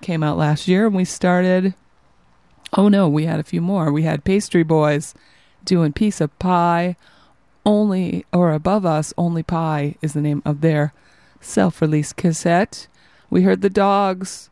Came 0.00 0.22
out 0.22 0.38
last 0.38 0.68
year, 0.68 0.86
and 0.86 0.96
we 0.96 1.04
started. 1.04 1.74
Oh 2.76 2.88
no, 2.88 3.08
we 3.08 3.26
had 3.26 3.40
a 3.40 3.44
few 3.44 3.60
more. 3.60 3.92
We 3.92 4.04
had 4.04 4.24
Pastry 4.24 4.62
Boys 4.62 5.14
doing 5.64 5.92
Piece 5.92 6.20
of 6.20 6.36
Pie. 6.38 6.96
Only, 7.66 8.24
or 8.32 8.52
Above 8.52 8.86
Us, 8.86 9.12
Only 9.18 9.42
Pie 9.42 9.96
is 10.00 10.14
the 10.14 10.22
name 10.22 10.42
of 10.46 10.62
their 10.62 10.94
self 11.40 11.82
release 11.82 12.14
cassette. 12.14 12.86
We 13.28 13.42
heard 13.42 13.60
The 13.60 13.70
Dogs 13.70 14.48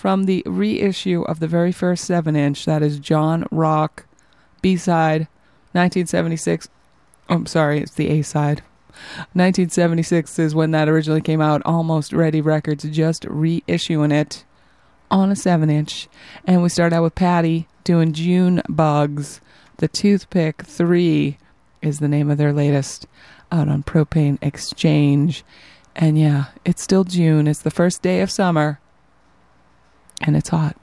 from 0.00 0.24
the 0.24 0.42
reissue 0.46 1.20
of 1.24 1.40
the 1.40 1.46
very 1.46 1.70
first 1.70 2.06
7 2.06 2.34
inch. 2.34 2.64
That 2.64 2.82
is 2.82 2.98
John 2.98 3.46
Rock, 3.50 4.06
B 4.62 4.74
side, 4.78 5.28
1976. 5.72 6.70
Oh, 7.28 7.34
I'm 7.34 7.44
sorry, 7.44 7.80
it's 7.80 7.94
the 7.94 8.08
A 8.08 8.22
side. 8.22 8.62
1976 9.34 10.38
is 10.38 10.54
when 10.54 10.70
that 10.70 10.88
originally 10.88 11.20
came 11.20 11.42
out. 11.42 11.60
Almost 11.66 12.14
Ready 12.14 12.40
Records 12.40 12.84
just 12.84 13.24
reissuing 13.24 14.10
it 14.10 14.46
on 15.10 15.30
a 15.30 15.36
7 15.36 15.68
inch. 15.68 16.08
And 16.46 16.62
we 16.62 16.70
start 16.70 16.94
out 16.94 17.02
with 17.02 17.14
Patti 17.14 17.68
doing 17.84 18.14
June 18.14 18.62
Bugs. 18.70 19.42
The 19.76 19.88
Toothpick 19.88 20.62
3 20.62 21.36
is 21.82 21.98
the 21.98 22.08
name 22.08 22.30
of 22.30 22.38
their 22.38 22.54
latest 22.54 23.06
out 23.52 23.68
on 23.68 23.82
Propane 23.82 24.38
Exchange. 24.40 25.44
And 25.94 26.18
yeah, 26.18 26.46
it's 26.64 26.82
still 26.82 27.04
June. 27.04 27.46
It's 27.46 27.60
the 27.60 27.70
first 27.70 28.00
day 28.00 28.22
of 28.22 28.30
summer. 28.30 28.79
And 30.20 30.36
it's 30.36 30.48
hot. 30.50 30.76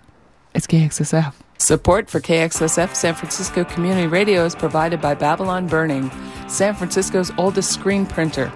It's 0.54 0.68
KXSF. 0.68 1.34
Support 1.60 2.10
for 2.10 2.20
KXSF 2.20 2.96
San 2.96 3.16
Francisco 3.16 3.64
Community 3.64 4.08
Radio 4.08 4.46
is 4.46 4.56
provided 4.56 5.02
by 5.02 5.16
Babylon 5.16 5.68
Burning, 5.68 6.12
San 6.48 6.76
Francisco's 6.76 7.32
oldest 7.38 7.72
screen 7.72 8.06
printer. 8.06 8.52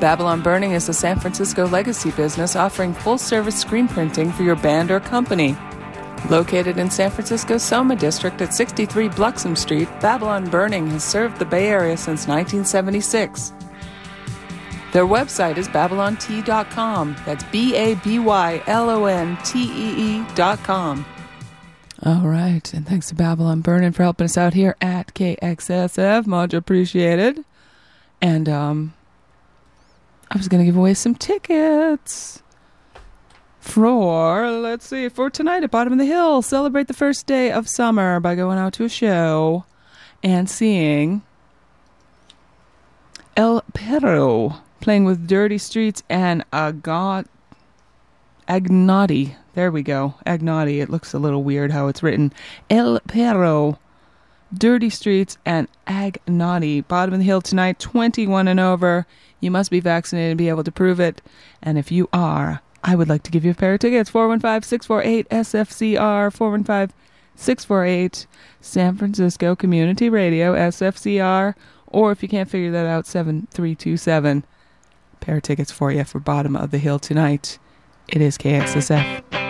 Babylon 0.00 0.42
Burning 0.42 0.72
is 0.72 0.88
a 0.88 0.94
San 0.94 1.18
Francisco 1.18 1.66
legacy 1.68 2.10
business 2.10 2.56
offering 2.56 2.92
full 2.92 3.18
service 3.18 3.58
screen 3.58 3.88
printing 3.88 4.32
for 4.32 4.42
your 4.42 4.56
band 4.56 4.90
or 4.90 5.00
company. 5.00 5.56
Located 6.28 6.76
in 6.78 6.90
San 6.90 7.10
Francisco's 7.10 7.62
Soma 7.62 7.94
District 7.94 8.40
at 8.40 8.52
63 8.52 9.08
Bluxom 9.10 9.56
Street, 9.56 9.88
Babylon 10.00 10.50
Burning 10.50 10.88
has 10.90 11.04
served 11.04 11.38
the 11.38 11.44
Bay 11.44 11.68
Area 11.68 11.96
since 11.96 12.26
1976. 12.26 13.52
Their 14.96 15.04
website 15.04 15.58
is 15.58 15.68
babylontee.com. 15.68 17.16
That's 17.26 17.44
B 17.44 17.76
A 17.76 17.96
B 17.96 18.18
Y 18.18 18.62
L 18.66 18.88
O 18.88 19.04
N 19.04 19.36
T 19.44 19.62
E 19.62 20.22
E.com. 20.22 21.04
All 22.02 22.22
right. 22.22 22.72
And 22.72 22.86
thanks 22.86 23.08
to 23.08 23.14
Babylon 23.14 23.60
Burning 23.60 23.92
for 23.92 24.04
helping 24.04 24.24
us 24.24 24.38
out 24.38 24.54
here 24.54 24.74
at 24.80 25.12
KXSF. 25.12 26.26
Much 26.26 26.54
appreciated. 26.54 27.44
And 28.22 28.48
um, 28.48 28.94
I 30.30 30.38
was 30.38 30.48
going 30.48 30.62
to 30.62 30.64
give 30.64 30.78
away 30.78 30.94
some 30.94 31.14
tickets 31.14 32.42
for, 33.60 34.50
let's 34.50 34.86
see, 34.86 35.10
for 35.10 35.28
tonight 35.28 35.62
at 35.62 35.70
Bottom 35.70 35.92
of 35.92 35.98
the 35.98 36.06
Hill. 36.06 36.40
Celebrate 36.40 36.88
the 36.88 36.94
first 36.94 37.26
day 37.26 37.52
of 37.52 37.68
summer 37.68 38.18
by 38.18 38.34
going 38.34 38.56
out 38.56 38.72
to 38.72 38.84
a 38.84 38.88
show 38.88 39.66
and 40.22 40.48
seeing 40.48 41.20
El 43.36 43.62
Perro 43.74 44.62
playing 44.86 45.04
with 45.04 45.26
Dirty 45.26 45.58
Streets 45.58 46.04
and 46.08 46.44
Agot 46.52 47.26
Agnotti. 48.48 49.34
There 49.54 49.72
we 49.72 49.82
go. 49.82 50.14
Agnotti. 50.24 50.80
It 50.80 50.88
looks 50.88 51.12
a 51.12 51.18
little 51.18 51.42
weird 51.42 51.72
how 51.72 51.88
it's 51.88 52.04
written. 52.04 52.32
El 52.70 53.00
Perro. 53.00 53.80
Dirty 54.56 54.88
Streets 54.88 55.38
and 55.44 55.66
Agnotti. 55.88 56.86
Bottom 56.86 57.14
of 57.14 57.18
the 57.18 57.26
Hill 57.26 57.40
tonight, 57.40 57.80
21 57.80 58.46
and 58.46 58.60
over. 58.60 59.08
You 59.40 59.50
must 59.50 59.72
be 59.72 59.80
vaccinated 59.80 60.30
and 60.30 60.38
be 60.38 60.48
able 60.48 60.62
to 60.62 60.70
prove 60.70 61.00
it. 61.00 61.20
And 61.60 61.78
if 61.78 61.90
you 61.90 62.08
are, 62.12 62.62
I 62.84 62.94
would 62.94 63.08
like 63.08 63.24
to 63.24 63.32
give 63.32 63.44
you 63.44 63.50
a 63.50 63.54
pair 63.54 63.74
of 63.74 63.80
tickets. 63.80 64.08
415 64.08 64.62
648 64.68 65.28
SFCR. 65.30 66.32
415 66.32 66.96
648 67.34 68.26
San 68.60 68.96
Francisco 68.96 69.56
Community 69.56 70.08
Radio, 70.08 70.54
SFCR. 70.54 71.56
Or 71.88 72.12
if 72.12 72.22
you 72.22 72.28
can't 72.28 72.48
figure 72.48 72.70
that 72.70 72.86
out, 72.86 73.08
7327. 73.08 74.44
Pair 75.26 75.38
of 75.38 75.42
tickets 75.42 75.72
for 75.72 75.90
you 75.90 76.04
for 76.04 76.20
Bottom 76.20 76.54
of 76.54 76.70
the 76.70 76.78
Hill 76.78 77.00
tonight. 77.00 77.58
It 78.06 78.22
is 78.22 78.38
KXSF. 78.38 79.45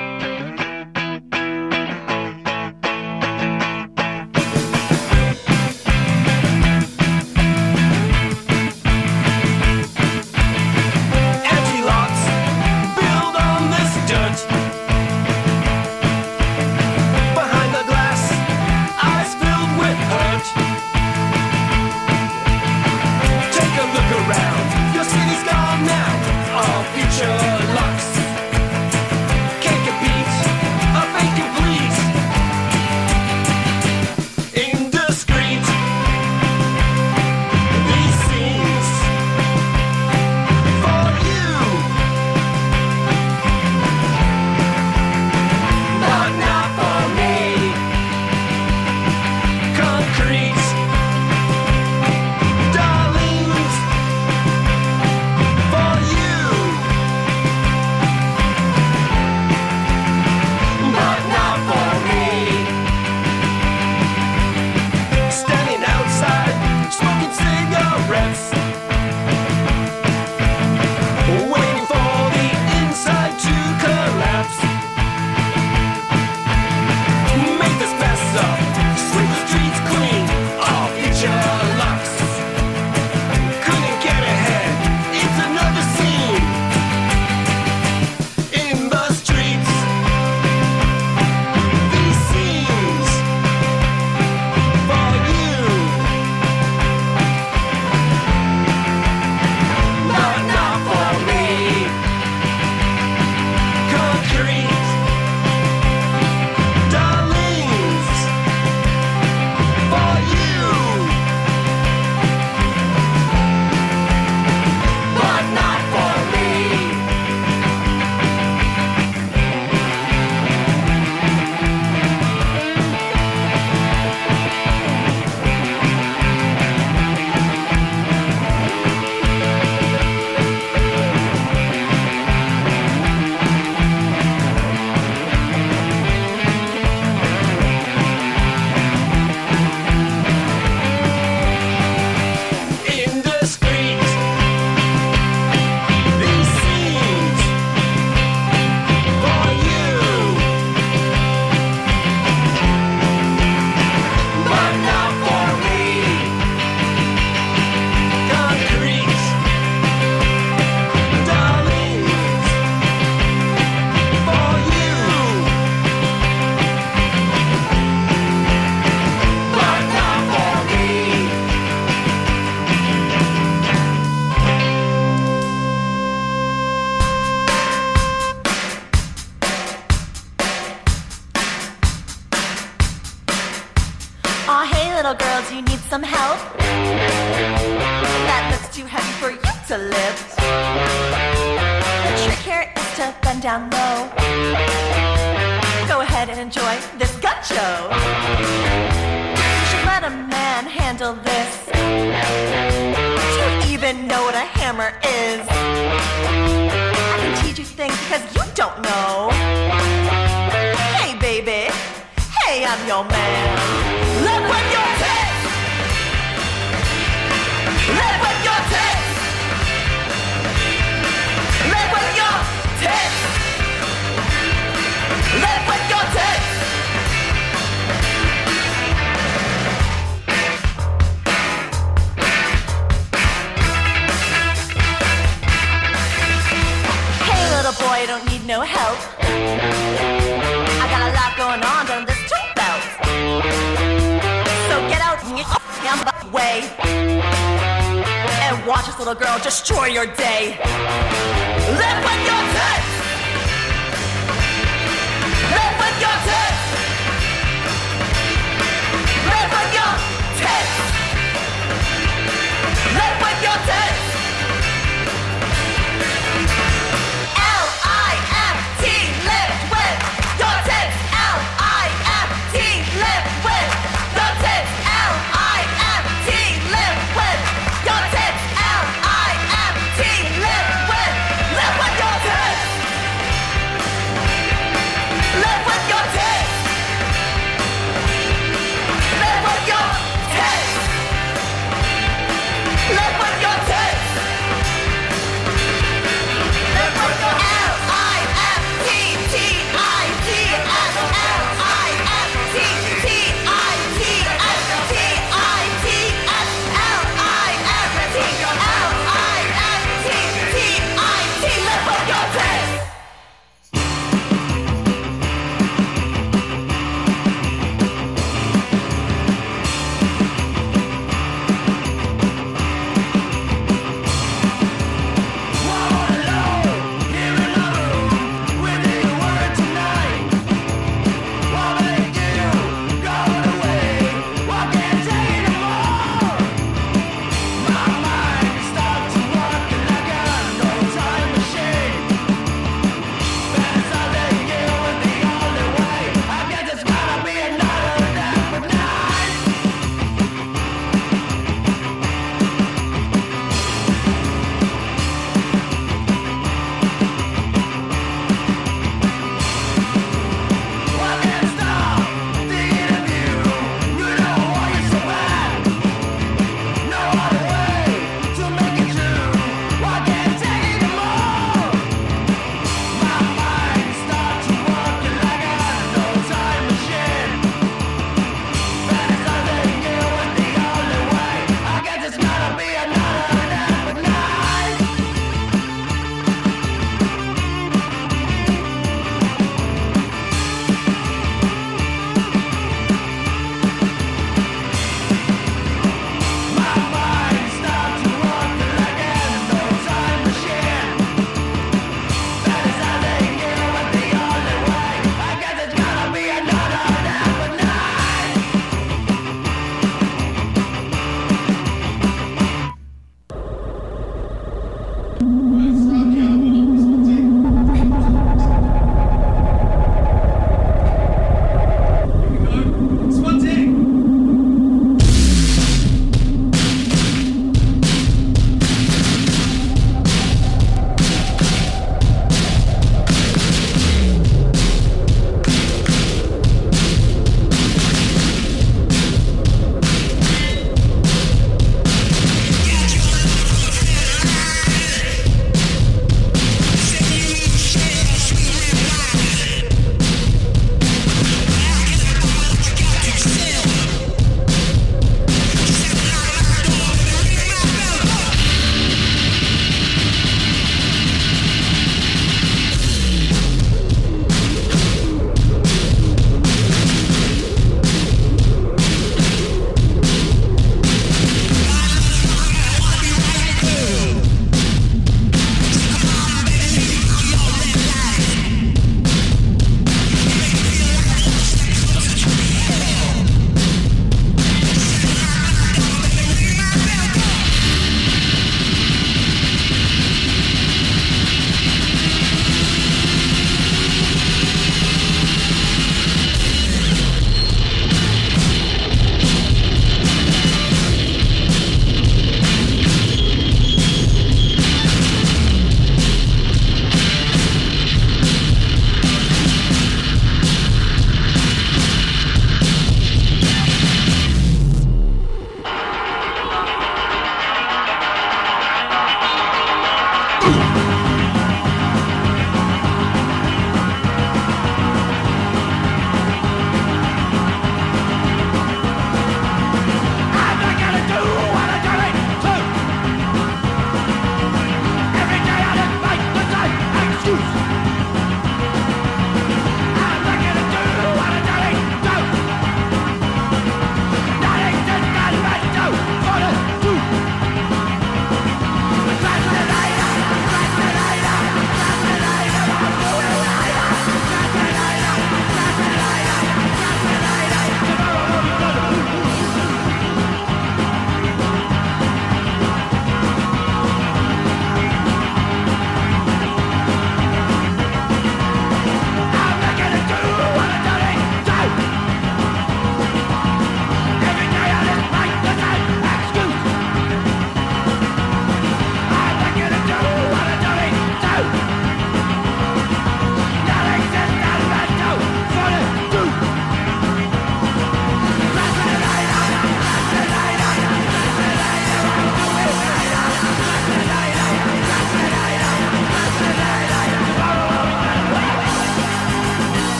watch 248.66 248.86
this 248.86 248.98
little 248.98 249.14
girl 249.14 249.38
destroy 249.38 249.86
your 249.86 250.06
day. 250.06 250.58
Live 250.58 252.04
with 252.04 252.26
your 252.26 252.42
tits! 252.52 252.95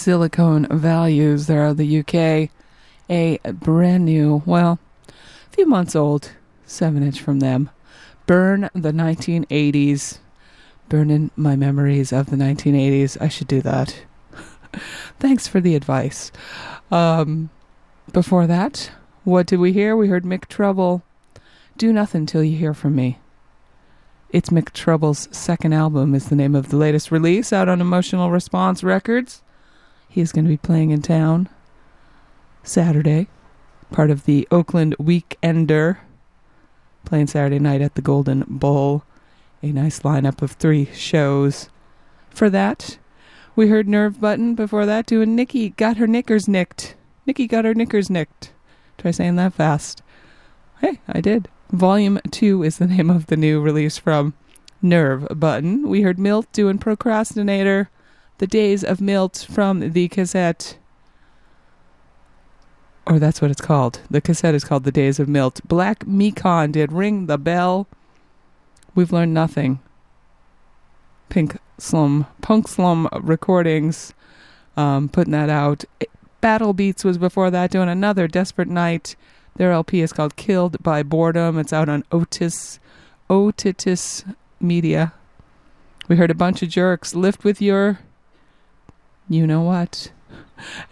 Silicone 0.00 0.66
Values. 0.70 1.46
They're 1.46 1.66
out 1.66 1.72
of 1.72 1.76
the 1.76 1.98
UK. 1.98 2.48
A 3.10 3.38
brand 3.52 4.06
new, 4.06 4.42
well, 4.46 4.78
a 5.08 5.50
few 5.50 5.66
months 5.66 5.94
old, 5.94 6.32
7 6.64 7.02
inch 7.02 7.20
from 7.20 7.40
them. 7.40 7.68
Burn 8.26 8.70
the 8.72 8.92
1980s. 8.92 10.18
Burning 10.88 11.30
my 11.36 11.54
memories 11.54 12.14
of 12.14 12.30
the 12.30 12.36
1980s. 12.36 13.20
I 13.20 13.28
should 13.28 13.46
do 13.46 13.60
that. 13.60 14.02
Thanks 15.18 15.46
for 15.46 15.60
the 15.60 15.74
advice. 15.74 16.32
Um, 16.90 17.50
before 18.10 18.46
that, 18.46 18.90
what 19.24 19.46
did 19.46 19.60
we 19.60 19.74
hear? 19.74 19.94
We 19.96 20.08
heard 20.08 20.24
Mick 20.24 20.46
Trouble. 20.46 21.02
Do 21.76 21.92
nothing 21.92 22.24
till 22.24 22.42
you 22.42 22.56
hear 22.56 22.72
from 22.72 22.96
me. 22.96 23.18
It's 24.30 24.48
Mick 24.48 24.72
Trouble's 24.72 25.28
second 25.30 25.74
album 25.74 26.14
is 26.14 26.30
the 26.30 26.36
name 26.36 26.54
of 26.54 26.70
the 26.70 26.76
latest 26.78 27.10
release 27.10 27.52
out 27.52 27.68
on 27.68 27.82
Emotional 27.82 28.30
Response 28.30 28.82
Records. 28.82 29.42
He's 30.10 30.32
going 30.32 30.44
to 30.44 30.48
be 30.48 30.56
playing 30.56 30.90
in 30.90 31.02
town 31.02 31.48
Saturday, 32.64 33.28
part 33.92 34.10
of 34.10 34.24
the 34.24 34.46
Oakland 34.50 34.96
Weekender, 34.98 35.98
playing 37.04 37.28
Saturday 37.28 37.60
night 37.60 37.80
at 37.80 37.94
the 37.94 38.02
Golden 38.02 38.44
Bull. 38.48 39.04
A 39.62 39.70
nice 39.70 40.00
lineup 40.00 40.42
of 40.42 40.52
three 40.52 40.86
shows. 40.86 41.68
For 42.28 42.50
that, 42.50 42.98
we 43.54 43.68
heard 43.68 43.86
Nerve 43.86 44.20
Button 44.20 44.56
before 44.56 44.84
that 44.84 45.06
doing 45.06 45.36
Nikki 45.36 45.70
got 45.70 45.98
her 45.98 46.08
knickers 46.08 46.48
nicked. 46.48 46.96
Nikki 47.24 47.46
got 47.46 47.64
her 47.64 47.74
knickers 47.74 48.10
nicked. 48.10 48.52
Try 48.98 49.12
saying 49.12 49.36
that 49.36 49.54
fast. 49.54 50.02
Hey, 50.80 50.98
I 51.06 51.20
did. 51.20 51.48
Volume 51.70 52.18
2 52.32 52.64
is 52.64 52.78
the 52.78 52.88
name 52.88 53.10
of 53.10 53.26
the 53.26 53.36
new 53.36 53.60
release 53.60 53.96
from 53.96 54.34
Nerve 54.82 55.28
Button. 55.30 55.88
We 55.88 56.02
heard 56.02 56.18
Milt 56.18 56.50
doing 56.52 56.78
Procrastinator, 56.78 57.90
The 58.40 58.46
Days 58.46 58.82
of 58.82 59.02
Milt 59.02 59.46
from 59.50 59.92
the 59.92 60.08
cassette. 60.08 60.78
Or 63.06 63.18
that's 63.18 63.42
what 63.42 63.50
it's 63.50 63.60
called. 63.60 64.00
The 64.10 64.22
cassette 64.22 64.54
is 64.54 64.64
called 64.64 64.84
The 64.84 64.90
Days 64.90 65.20
of 65.20 65.28
Milt. 65.28 65.60
Black 65.68 66.06
Mekon 66.06 66.72
did 66.72 66.90
Ring 66.90 67.26
the 67.26 67.36
Bell. 67.36 67.86
We've 68.94 69.12
learned 69.12 69.34
nothing. 69.34 69.80
Pink 71.28 71.58
Slum, 71.76 72.28
Punk 72.40 72.66
Slum 72.66 73.10
Recordings, 73.12 74.14
um, 74.74 75.10
putting 75.10 75.32
that 75.32 75.50
out. 75.50 75.84
Battlebeats 76.42 77.04
was 77.04 77.18
before 77.18 77.50
that, 77.50 77.70
doing 77.70 77.90
another 77.90 78.26
Desperate 78.26 78.68
Night. 78.68 79.16
Their 79.56 79.70
LP 79.70 80.00
is 80.00 80.14
called 80.14 80.36
Killed 80.36 80.82
by 80.82 81.02
Boredom. 81.02 81.58
It's 81.58 81.74
out 81.74 81.90
on 81.90 82.04
Otis, 82.10 82.80
Otitis 83.28 84.24
Media. 84.60 85.12
We 86.08 86.16
heard 86.16 86.30
a 86.30 86.34
bunch 86.34 86.62
of 86.62 86.70
jerks. 86.70 87.14
Lift 87.14 87.44
with 87.44 87.60
your, 87.60 87.98
you 89.30 89.46
know 89.46 89.62
what, 89.62 90.10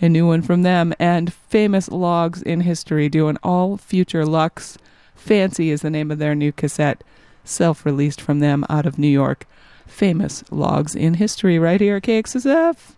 a 0.01 0.09
new 0.09 0.25
one 0.25 0.43
from 0.43 0.63
them, 0.63 0.95
and 1.01 1.33
famous 1.33 1.91
logs 1.91 2.41
in 2.41 2.61
history 2.61 3.09
doing 3.09 3.37
all 3.43 3.77
future 3.77 4.25
Lux. 4.25 4.79
Fancy 5.17 5.71
is 5.71 5.83
the 5.83 5.91
name 5.91 6.13
of 6.13 6.21
their 6.21 6.37
new 6.37 6.53
cassette, 6.53 7.03
self-released 7.43 8.21
from 8.21 8.39
them 8.39 8.65
out 8.71 8.87
of 8.87 8.97
New 8.97 9.09
York. 9.09 9.45
Famous 9.89 10.45
logs 10.53 10.95
in 10.95 11.15
history, 11.15 11.59
right 11.59 11.81
here 11.81 11.97
at 11.97 12.05
KXSF. 12.05 12.95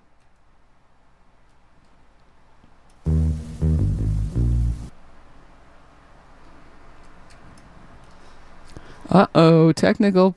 Uh 9.08 9.26
oh, 9.34 9.72
technical 9.72 10.36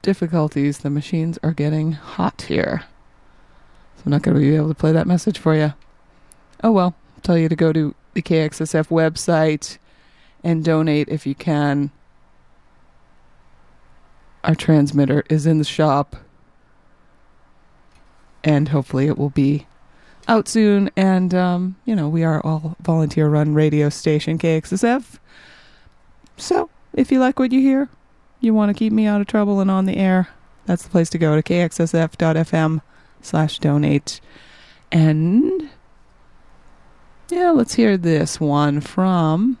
difficulties. 0.00 0.78
The 0.78 0.90
machines 0.90 1.38
are 1.42 1.52
getting 1.52 1.92
hot 1.92 2.42
here. 2.42 2.84
I'm 4.04 4.10
not 4.10 4.22
going 4.22 4.34
to 4.34 4.40
be 4.40 4.54
able 4.54 4.68
to 4.68 4.74
play 4.74 4.92
that 4.92 5.06
message 5.06 5.38
for 5.38 5.54
you. 5.54 5.72
Oh 6.62 6.72
well, 6.72 6.94
I'll 7.16 7.22
tell 7.22 7.38
you 7.38 7.48
to 7.48 7.56
go 7.56 7.72
to 7.72 7.94
the 8.12 8.22
KXSF 8.22 8.88
website 8.88 9.78
and 10.42 10.64
donate 10.64 11.08
if 11.08 11.26
you 11.26 11.34
can. 11.34 11.90
Our 14.44 14.54
transmitter 14.54 15.24
is 15.30 15.46
in 15.46 15.58
the 15.58 15.64
shop. 15.64 16.16
And 18.42 18.68
hopefully 18.68 19.06
it 19.06 19.16
will 19.16 19.30
be 19.30 19.66
out 20.28 20.48
soon. 20.48 20.90
And, 20.96 21.34
um, 21.34 21.76
you 21.86 21.96
know, 21.96 22.10
we 22.10 22.24
are 22.24 22.44
all 22.44 22.76
volunteer 22.80 23.28
run 23.28 23.54
radio 23.54 23.88
station 23.88 24.38
KXSF. 24.38 25.18
So 26.36 26.68
if 26.92 27.10
you 27.10 27.20
like 27.20 27.38
what 27.38 27.52
you 27.52 27.60
hear, 27.60 27.88
you 28.40 28.52
want 28.52 28.68
to 28.68 28.78
keep 28.78 28.92
me 28.92 29.06
out 29.06 29.22
of 29.22 29.26
trouble 29.26 29.60
and 29.60 29.70
on 29.70 29.86
the 29.86 29.96
air, 29.96 30.28
that's 30.66 30.82
the 30.82 30.90
place 30.90 31.08
to 31.10 31.18
go 31.18 31.40
to 31.40 31.42
kxsf.fm 31.42 32.82
slash 33.24 33.58
donate. 33.58 34.20
And 34.92 35.70
yeah, 37.30 37.50
let's 37.50 37.74
hear 37.74 37.96
this 37.96 38.38
one 38.40 38.80
from 38.80 39.58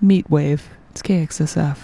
Meat 0.00 0.30
Wave. 0.30 0.70
It's 0.90 1.02
KXSF. 1.02 1.78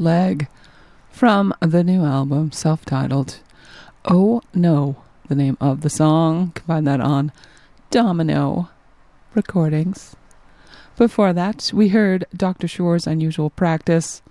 Leg 0.00 0.48
from 1.10 1.54
the 1.60 1.84
new 1.84 2.04
album, 2.04 2.52
self 2.52 2.86
titled. 2.86 3.40
Oh 4.06 4.40
No, 4.54 4.96
the 5.28 5.34
name 5.34 5.58
of 5.60 5.82
the 5.82 5.90
song. 5.90 6.52
Can 6.54 6.64
find 6.64 6.86
that 6.86 7.00
on 7.00 7.32
Domino 7.90 8.70
Recordings. 9.34 10.16
Before 10.96 11.34
that, 11.34 11.70
we 11.74 11.88
heard 11.88 12.24
Dr. 12.34 12.66
Sure's 12.66 13.06
Unusual 13.06 13.50
Practice 13.50 14.22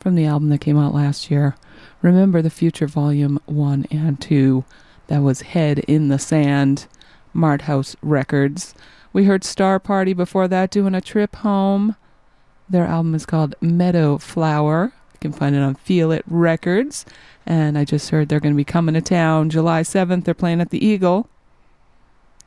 from 0.00 0.14
the 0.14 0.24
album 0.24 0.48
that 0.48 0.62
came 0.62 0.78
out 0.78 0.94
last 0.94 1.30
year. 1.30 1.56
Remember 2.00 2.40
the 2.40 2.50
Future 2.50 2.86
Volume 2.86 3.38
1 3.44 3.86
and 3.90 4.20
2. 4.20 4.64
That 5.08 5.22
was 5.22 5.42
Head 5.42 5.80
in 5.80 6.08
the 6.08 6.18
Sand, 6.18 6.86
Mart 7.34 7.62
House 7.62 7.96
Records. 8.00 8.74
We 9.12 9.24
heard 9.24 9.44
Star 9.44 9.78
Party 9.78 10.14
before 10.14 10.48
that 10.48 10.70
doing 10.70 10.94
a 10.94 11.02
trip 11.02 11.36
home. 11.36 11.96
Their 12.68 12.86
album 12.86 13.14
is 13.14 13.26
called 13.26 13.54
Meadow 13.60 14.16
Flower. 14.16 14.92
Can 15.22 15.32
find 15.32 15.54
it 15.54 15.62
on 15.62 15.76
Feel 15.76 16.10
It 16.10 16.24
Records. 16.26 17.06
And 17.46 17.78
I 17.78 17.84
just 17.84 18.10
heard 18.10 18.28
they're 18.28 18.40
going 18.40 18.54
to 18.54 18.56
be 18.56 18.64
coming 18.64 18.94
to 18.94 19.00
town 19.00 19.50
July 19.50 19.82
7th. 19.82 20.24
They're 20.24 20.34
playing 20.34 20.60
at 20.60 20.70
the 20.70 20.84
Eagle. 20.84 21.28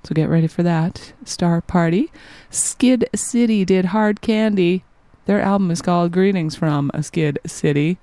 So 0.04 0.14
get 0.14 0.28
ready 0.28 0.48
for 0.48 0.62
that. 0.62 1.14
Star 1.24 1.62
Party. 1.62 2.12
Skid 2.50 3.10
City 3.16 3.64
did 3.64 3.86
Hard 3.86 4.20
Candy. 4.20 4.84
Their 5.26 5.40
album 5.40 5.72
is 5.72 5.82
called 5.82 6.12
Greetings 6.12 6.58
from 6.58 6.92
Skid 7.00 7.40
City. 7.46 7.98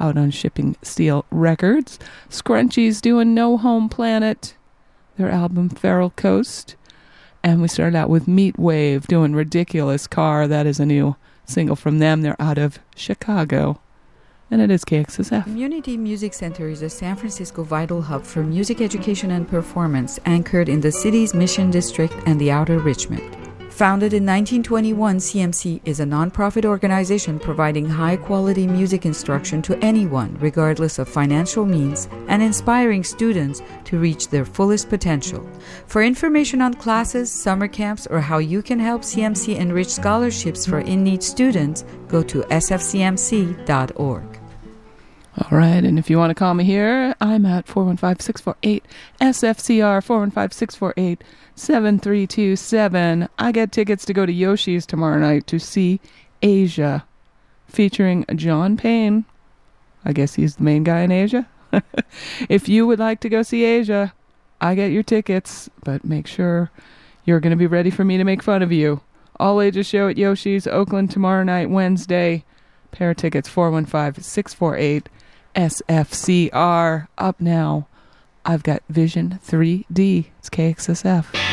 Out 0.00 0.18
on 0.18 0.32
Shipping 0.32 0.74
Steel 0.82 1.24
Records. 1.30 2.00
Scrunchies 2.28 3.00
doing 3.00 3.34
No 3.34 3.56
Home 3.56 3.88
Planet. 3.88 4.56
Their 5.16 5.30
album 5.30 5.68
Feral 5.68 6.10
Coast. 6.10 6.74
And 7.44 7.62
we 7.62 7.68
started 7.68 7.96
out 7.96 8.10
with 8.10 8.26
Meat 8.26 8.58
Wave 8.58 9.06
doing 9.06 9.36
Ridiculous 9.36 10.08
Car. 10.08 10.48
That 10.48 10.66
is 10.66 10.80
a 10.80 10.86
new 10.86 11.14
single 11.46 11.76
from 11.76 12.00
them. 12.00 12.22
They're 12.22 12.40
out 12.40 12.58
of 12.58 12.80
Chicago. 12.96 13.80
And 14.50 14.62
it 14.62 14.70
is 14.70 14.84
KXSF. 14.84 15.44
Community 15.44 15.96
Music 15.96 16.32
Center 16.32 16.68
is 16.68 16.82
a 16.82 16.88
San 16.88 17.16
Francisco 17.16 17.62
vital 17.62 18.00
hub 18.00 18.24
for 18.24 18.42
music 18.42 18.80
education 18.80 19.32
and 19.32 19.46
performance, 19.46 20.18
anchored 20.24 20.68
in 20.68 20.80
the 20.80 20.92
city's 20.92 21.34
Mission 21.34 21.70
District 21.70 22.14
and 22.26 22.40
the 22.40 22.50
Outer 22.50 22.78
Richmond. 22.78 23.36
Founded 23.78 24.12
in 24.12 24.26
1921, 24.26 25.18
CMC 25.18 25.80
is 25.84 26.00
a 26.00 26.04
nonprofit 26.04 26.64
organization 26.64 27.38
providing 27.38 27.88
high 27.88 28.16
quality 28.16 28.66
music 28.66 29.06
instruction 29.06 29.62
to 29.62 29.78
anyone, 29.84 30.36
regardless 30.40 30.98
of 30.98 31.08
financial 31.08 31.64
means, 31.64 32.08
and 32.26 32.42
inspiring 32.42 33.04
students 33.04 33.62
to 33.84 34.00
reach 34.00 34.30
their 34.30 34.44
fullest 34.44 34.88
potential. 34.88 35.48
For 35.86 36.02
information 36.02 36.60
on 36.60 36.74
classes, 36.74 37.30
summer 37.30 37.68
camps, 37.68 38.08
or 38.08 38.20
how 38.20 38.38
you 38.38 38.62
can 38.62 38.80
help 38.80 39.02
CMC 39.02 39.56
enrich 39.56 39.90
scholarships 39.90 40.66
for 40.66 40.80
in 40.80 41.04
need 41.04 41.22
students, 41.22 41.84
go 42.08 42.20
to 42.24 42.40
sfcmc.org. 42.50 44.37
All 45.36 45.56
right, 45.56 45.84
and 45.84 45.98
if 45.98 46.10
you 46.10 46.18
want 46.18 46.30
to 46.30 46.34
call 46.34 46.54
me 46.54 46.64
here, 46.64 47.14
I'm 47.20 47.46
at 47.46 47.68
415 47.68 48.20
648 48.20 48.84
SFCR 49.20 50.02
415 50.02 50.50
648 50.50 51.24
7327. 51.54 53.28
I 53.38 53.52
get 53.52 53.70
tickets 53.70 54.04
to 54.06 54.12
go 54.14 54.26
to 54.26 54.32
Yoshi's 54.32 54.86
tomorrow 54.86 55.18
night 55.18 55.46
to 55.48 55.58
see 55.58 56.00
Asia, 56.42 57.04
featuring 57.66 58.24
John 58.34 58.76
Payne. 58.76 59.26
I 60.04 60.12
guess 60.12 60.34
he's 60.34 60.56
the 60.56 60.64
main 60.64 60.82
guy 60.82 61.00
in 61.00 61.12
Asia. 61.12 61.46
if 62.48 62.68
you 62.68 62.86
would 62.86 62.98
like 62.98 63.20
to 63.20 63.28
go 63.28 63.42
see 63.42 63.64
Asia, 63.64 64.14
I 64.60 64.74
get 64.74 64.90
your 64.90 65.02
tickets, 65.02 65.68
but 65.84 66.04
make 66.04 66.26
sure 66.26 66.70
you're 67.24 67.40
going 67.40 67.50
to 67.50 67.56
be 67.56 67.66
ready 67.66 67.90
for 67.90 68.04
me 68.04 68.16
to 68.16 68.24
make 68.24 68.42
fun 68.42 68.62
of 68.62 68.72
you. 68.72 69.02
All 69.38 69.60
ages 69.60 69.86
show 69.86 70.08
at 70.08 70.18
Yoshi's, 70.18 70.66
Oakland 70.66 71.10
tomorrow 71.10 71.44
night, 71.44 71.70
Wednesday. 71.70 72.44
Pair 72.90 73.10
of 73.10 73.18
tickets 73.18 73.48
415 73.48 74.22
648 74.22 75.08
SFCR. 75.58 77.08
Up 77.18 77.40
now, 77.40 77.88
I've 78.44 78.62
got 78.62 78.82
Vision 78.88 79.40
3D. 79.44 80.26
It's 80.38 80.48
KXSF. 80.48 81.47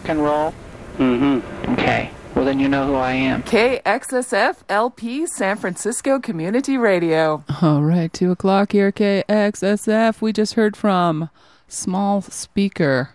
Rock 0.00 0.08
and 0.08 0.24
roll? 0.24 0.54
Mm-hmm. 0.96 1.72
Okay. 1.72 2.10
Well, 2.34 2.46
then 2.46 2.58
you 2.58 2.68
know 2.68 2.86
who 2.86 2.94
I 2.94 3.12
am. 3.12 3.42
KXSF 3.42 4.56
LP 4.70 5.26
San 5.26 5.58
Francisco 5.58 6.18
Community 6.18 6.78
Radio. 6.78 7.44
All 7.60 7.82
right, 7.82 8.10
2 8.10 8.30
o'clock 8.30 8.72
here, 8.72 8.92
KXSF. 8.92 10.22
We 10.22 10.32
just 10.32 10.54
heard 10.54 10.74
from 10.74 11.28
Smallspeaker 11.68 13.10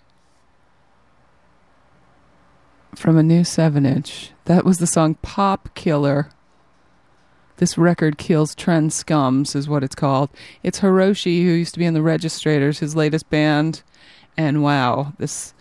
from 2.96 3.18
a 3.18 3.24
new 3.24 3.44
7 3.44 3.84
inch. 3.84 4.32
That 4.46 4.64
was 4.64 4.78
the 4.78 4.88
song 4.88 5.16
Pop 5.24 5.74
Killer. 5.74 6.30
This 7.58 7.80
record 7.80 8.20
kills 8.20 8.54
trend 8.54 8.92
scums, 8.92 9.56
is 9.56 9.68
what 9.68 9.84
it's 9.84 9.96
called. 9.96 10.30
It's 10.62 10.82
Hiroshi, 10.82 11.44
who 11.44 11.52
used 11.52 11.74
to 11.74 11.80
be 11.80 11.86
in 11.86 11.96
the 11.96 12.04
Registrators, 12.04 12.78
his 12.80 12.96
latest 12.96 13.30
band. 13.32 13.82
And 14.38 14.62
wow, 14.62 15.14
this 15.18 15.55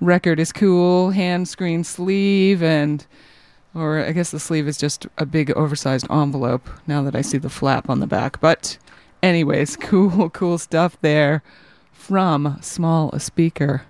record 0.00 0.40
is 0.40 0.52
cool. 0.52 1.10
Hand 1.10 1.48
screen 1.48 1.84
sleeve, 1.84 2.62
and, 2.62 3.06
or 3.74 3.98
I 4.00 4.12
guess 4.12 4.30
the 4.30 4.40
sleeve 4.40 4.68
is 4.68 4.76
just 4.76 5.06
a 5.18 5.26
big 5.26 5.50
oversized 5.52 6.06
envelope 6.10 6.68
now 6.86 7.02
that 7.02 7.16
I 7.16 7.22
see 7.22 7.38
the 7.38 7.50
flap 7.50 7.88
on 7.88 8.00
the 8.00 8.06
back. 8.06 8.40
But, 8.40 8.78
anyways, 9.22 9.76
cool, 9.80 10.30
cool 10.30 10.58
stuff 10.58 10.96
there 11.00 11.42
from 11.92 12.58
Smallspeaker 12.60 13.82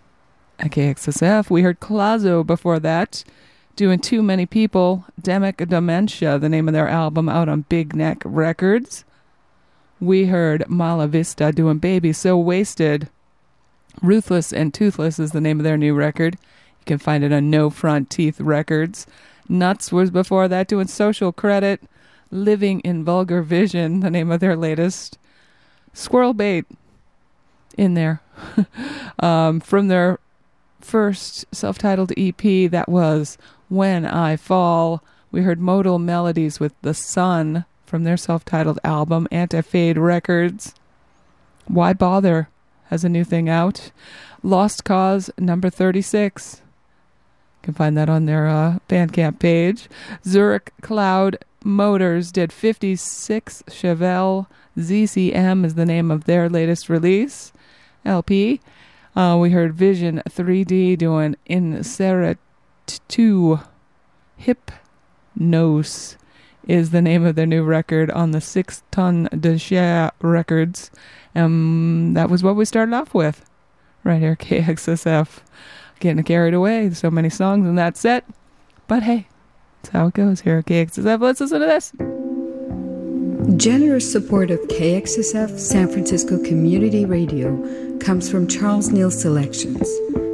KXSF. 0.59 1.51
We 1.51 1.63
heard 1.63 1.81
Klazo 1.81 2.47
before 2.47 2.81
that 2.81 3.25
doing 3.77 3.99
Too 3.99 4.23
Many 4.23 4.47
People, 4.47 5.05
Demic 5.21 5.69
Dementia, 5.69 6.39
the 6.39 6.49
name 6.49 6.67
of 6.67 6.73
their 6.73 6.89
album 6.89 7.29
out 7.29 7.49
on 7.49 7.67
Big 7.69 7.95
Neck 7.95 8.23
Records. 8.25 9.05
We 10.01 10.27
heard 10.27 10.69
Mala 10.69 11.07
Vista 11.09 11.53
doing 11.53 11.79
Baby 11.79 12.13
So 12.13 12.39
Wasted. 12.39 13.11
Ruthless 14.03 14.53
and 14.53 14.73
Toothless 14.73 15.19
is 15.19 15.33
the 15.33 15.41
name 15.41 15.59
of 15.59 15.65
their 15.65 15.77
new 15.77 15.95
record. 15.95 16.37
You 16.81 16.85
can 16.85 16.99
find 16.99 17.25
it 17.25 17.33
on 17.33 17.51
No 17.51 17.71
Front 17.71 18.11
Teeth 18.11 18.41
Records. 18.41 19.07
Nuts 19.49 19.93
was 19.93 20.11
before 20.11 20.49
that 20.49 20.69
doing 20.69 20.87
Social 20.87 21.33
Credit. 21.33 21.83
Living 22.31 22.81
in 22.81 23.05
Vulgar 23.05 23.43
Vision, 23.43 24.01
the 24.01 24.11
name 24.11 24.31
of 24.31 24.41
their 24.41 24.57
latest. 24.57 25.19
Squirrel 25.93 26.35
Bait 26.35 26.67
in 27.79 27.95
there. 27.95 28.21
um, 29.21 29.61
from 29.61 29.89
their 29.89 30.19
first 30.81 31.47
self 31.55 31.79
titled 31.79 32.13
EP, 32.17 32.71
that 32.71 32.89
was 32.89 33.39
When 33.69 34.05
I 34.05 34.37
Fall. 34.37 35.03
We 35.31 35.43
heard 35.43 35.61
Modal 35.61 35.99
Melodies 35.99 36.61
with 36.61 36.75
The 36.83 36.95
Sun 36.95 37.65
from 37.87 38.05
their 38.05 38.17
self 38.17 38.45
titled 38.45 38.79
album, 38.85 39.29
Anti-Fade 39.31 39.99
Records. 39.99 40.75
Why 41.67 41.93
Bother 41.93 42.49
has 42.89 43.05
a 43.05 43.09
new 43.09 43.25
thing 43.25 43.49
out. 43.49 43.91
Lost 44.43 44.85
Cause 44.85 45.31
number 45.39 45.71
36. 45.71 46.63
You 46.63 47.65
can 47.65 47.75
find 47.75 47.97
that 47.97 48.09
on 48.09 48.27
their 48.27 48.47
uh, 48.47 48.79
Bandcamp 48.89 49.39
page. 49.39 49.89
Zurich 50.25 50.73
Cloud 50.83 51.39
Motors 51.65 52.31
did 52.31 52.53
56 52.53 53.65
Chevelle. 53.69 54.47
ZCM 54.79 55.65
is 55.65 55.75
the 55.75 55.87
name 55.87 56.11
of 56.11 56.25
their 56.25 56.49
latest 56.49 56.89
release. 56.89 57.53
LP. 58.05 58.61
Uh, 59.17 59.37
we 59.41 59.51
heard 59.51 59.75
Vision 59.75 60.23
3D 60.29 60.97
doing 60.99 61.37
Inseret 61.49 62.37
2. 63.09 63.61
Hypnose 64.41 66.17
is 66.69 66.91
the 66.91 67.03
name 67.03 67.25
of 67.25 67.35
their 67.35 67.47
new 67.47 67.63
record 67.63 68.11
on 68.11 68.33
the 68.33 68.41
Six 68.41 68.83
Ton 68.91 69.29
de 69.39 69.59
Cher 69.59 70.13
Records. 70.21 70.91
Um, 71.37 72.15
that 72.15 72.31
was 72.31 72.43
what 72.43 72.57
we 72.57 72.65
started 72.65 72.95
off 72.95 73.15
with 73.15 73.45
right 74.05 74.21
here, 74.21 74.37
KXSF. 74.41 75.39
Getting 75.99 76.25
carried 76.25 76.55
away. 76.55 76.91
So 76.91 77.11
many 77.11 77.31
songs 77.31 77.67
in 77.67 77.77
that 77.77 77.97
set. 77.97 78.25
But 78.87 79.03
hey, 79.03 79.29
that's 79.83 79.93
how 79.93 80.09
it 80.09 80.15
goes 80.15 80.43
here 80.43 80.59
at 80.59 80.67
KXSF. 80.67 81.21
Let's 81.21 81.41
listen 81.41 81.61
to 81.61 81.67
this. 81.67 81.93
Generous 83.57 84.11
support 84.11 84.51
of 84.51 84.59
KXSF 84.63 85.59
San 85.59 85.89
Francisco 85.89 86.43
Community 86.43 87.05
Radio 87.05 87.97
comes 87.99 88.31
from 88.31 88.49
Charles 88.49 88.91
Neal 88.91 89.11
Selections. 89.11 89.89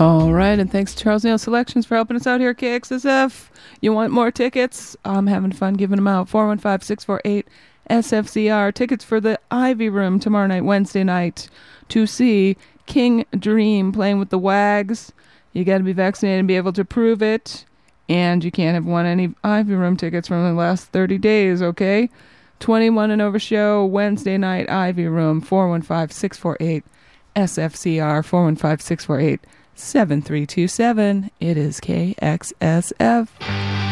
All 0.00 0.32
right, 0.32 0.58
and 0.58 0.72
thanks 0.72 0.92
to 0.92 1.04
Charles 1.04 1.24
Neal 1.24 1.38
Selections 1.38 1.86
for 1.86 1.94
helping 1.94 2.16
us 2.16 2.26
out 2.26 2.40
here 2.40 2.52
KXSF. 2.52 3.48
You 3.80 3.92
want 3.92 4.12
more 4.12 4.32
tickets? 4.32 4.96
I'm 5.04 5.28
having 5.28 5.52
fun 5.52 5.74
giving 5.74 5.96
them 5.96 6.08
out. 6.08 6.28
415 6.28 6.84
648 6.84 7.46
SFCR. 7.88 8.74
Tickets 8.74 9.04
for 9.04 9.20
the 9.20 9.38
Ivy 9.52 9.88
Room 9.88 10.18
tomorrow 10.18 10.48
night, 10.48 10.64
Wednesday 10.64 11.04
night, 11.04 11.48
to 11.90 12.08
see 12.08 12.56
King 12.86 13.24
Dream 13.38 13.92
playing 13.92 14.18
with 14.18 14.30
the 14.30 14.38
Wags. 14.38 15.12
You 15.52 15.64
got 15.64 15.78
to 15.78 15.84
be 15.84 15.92
vaccinated 15.92 16.40
and 16.40 16.48
be 16.48 16.56
able 16.56 16.72
to 16.72 16.84
prove 16.84 17.22
it. 17.22 17.64
And 18.08 18.42
you 18.42 18.50
can't 18.50 18.74
have 18.74 18.86
won 18.86 19.06
any 19.06 19.32
Ivy 19.44 19.74
Room 19.74 19.96
tickets 19.96 20.26
from 20.26 20.42
the 20.42 20.54
last 20.54 20.86
30 20.86 21.18
days, 21.18 21.62
okay? 21.62 22.10
21 22.58 23.12
and 23.12 23.22
over 23.22 23.38
show, 23.38 23.86
Wednesday 23.86 24.38
night, 24.38 24.68
Ivy 24.68 25.06
Room, 25.06 25.40
415 25.40 26.10
648 26.10 26.84
SFCR, 27.36 28.24
415 28.24 28.78
648 28.80 29.40
7327. 29.76 31.30
It 31.40 31.56
is 31.56 31.80
KXSF. 31.80 33.83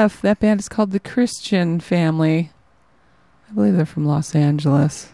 KXSF. 0.00 0.20
That 0.22 0.40
band 0.40 0.60
is 0.60 0.68
called 0.68 0.92
the 0.92 1.00
Christian 1.00 1.80
Family. 1.80 2.50
I 3.48 3.52
believe 3.52 3.76
they're 3.76 3.84
from 3.84 4.06
Los 4.06 4.34
Angeles. 4.34 5.10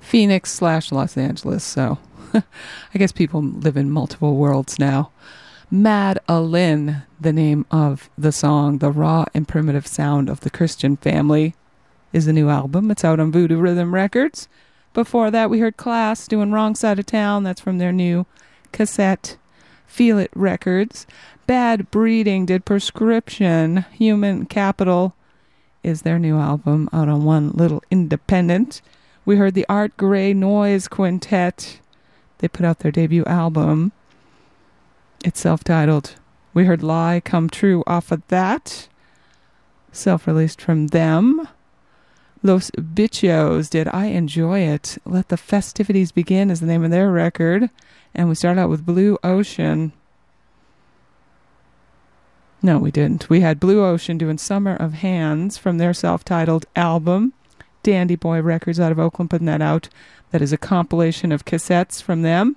Phoenix 0.00 0.52
slash 0.52 0.90
Los 0.90 1.16
Angeles, 1.16 1.64
so 1.64 1.98
I 2.34 2.42
guess 2.94 3.12
people 3.12 3.42
live 3.42 3.76
in 3.76 3.90
multiple 3.90 4.36
worlds 4.36 4.78
now. 4.78 5.10
Mad 5.70 6.18
Alin, 6.28 7.02
the 7.20 7.32
name 7.32 7.66
of 7.70 8.08
the 8.16 8.32
song, 8.32 8.78
the 8.78 8.90
raw 8.90 9.26
and 9.34 9.46
primitive 9.46 9.86
sound 9.86 10.30
of 10.30 10.40
the 10.40 10.50
Christian 10.50 10.96
family, 10.96 11.54
is 12.12 12.24
the 12.24 12.32
new 12.32 12.48
album. 12.48 12.90
It's 12.90 13.04
out 13.04 13.20
on 13.20 13.32
Voodoo 13.32 13.58
Rhythm 13.58 13.94
Records. 13.94 14.48
Before 14.94 15.30
that, 15.30 15.50
we 15.50 15.58
heard 15.58 15.76
Class 15.76 16.26
doing 16.26 16.52
Wrong 16.52 16.74
Side 16.74 16.98
of 16.98 17.04
Town. 17.04 17.42
That's 17.42 17.60
from 17.60 17.76
their 17.76 17.92
new 17.92 18.24
cassette, 18.72 19.36
Feel 19.88 20.18
It 20.18 20.30
Records. 20.34 21.06
Bad 21.48 21.90
Breeding 21.90 22.46
did 22.46 22.64
Prescription. 22.64 23.84
Human 23.92 24.46
Capital 24.46 25.16
is 25.82 26.02
their 26.02 26.18
new 26.18 26.38
album 26.38 26.88
out 26.92 27.08
on 27.08 27.24
One 27.24 27.50
Little 27.50 27.82
Independent. 27.90 28.80
We 29.24 29.36
heard 29.36 29.54
the 29.54 29.66
Art 29.68 29.96
Gray 29.96 30.34
Noizz 30.34 30.88
Quintet. 30.88 31.80
They 32.38 32.48
put 32.48 32.64
out 32.64 32.80
their 32.80 32.92
debut 32.92 33.24
album. 33.24 33.92
It's 35.24 35.40
self 35.40 35.64
titled. 35.64 36.14
We 36.54 36.66
heard 36.66 36.82
Lie 36.82 37.20
Come 37.24 37.50
True 37.50 37.82
off 37.86 38.12
of 38.12 38.22
that. 38.28 38.88
Self 39.90 40.26
released 40.26 40.60
from 40.60 40.88
them. 40.88 41.48
Los 42.42 42.70
Bitchos 42.72 43.68
did 43.68 43.88
I 43.88 44.06
Enjoy 44.06 44.60
It. 44.60 44.98
Let 45.04 45.28
the 45.28 45.36
Festivities 45.36 46.12
Begin 46.12 46.50
is 46.50 46.60
the 46.60 46.66
name 46.66 46.84
of 46.84 46.90
their 46.90 47.10
record. 47.10 47.70
And 48.18 48.28
we 48.28 48.34
start 48.34 48.58
out 48.58 48.68
with 48.68 48.84
Blue 48.84 49.16
Ocean. 49.22 49.92
No, 52.60 52.76
we 52.76 52.90
didn't. 52.90 53.30
We 53.30 53.42
had 53.42 53.60
Blue 53.60 53.84
Ocean 53.84 54.18
doing 54.18 54.38
Summer 54.38 54.74
of 54.74 54.94
Hands 54.94 55.56
from 55.56 55.78
their 55.78 55.94
self 55.94 56.24
titled 56.24 56.66
album. 56.74 57.32
Dandy 57.84 58.16
Boy 58.16 58.42
Records 58.42 58.80
out 58.80 58.90
of 58.90 58.98
Oakland 58.98 59.30
putting 59.30 59.46
that 59.46 59.62
out. 59.62 59.88
That 60.32 60.42
is 60.42 60.52
a 60.52 60.58
compilation 60.58 61.30
of 61.30 61.44
cassettes 61.44 62.02
from 62.02 62.22
them. 62.22 62.56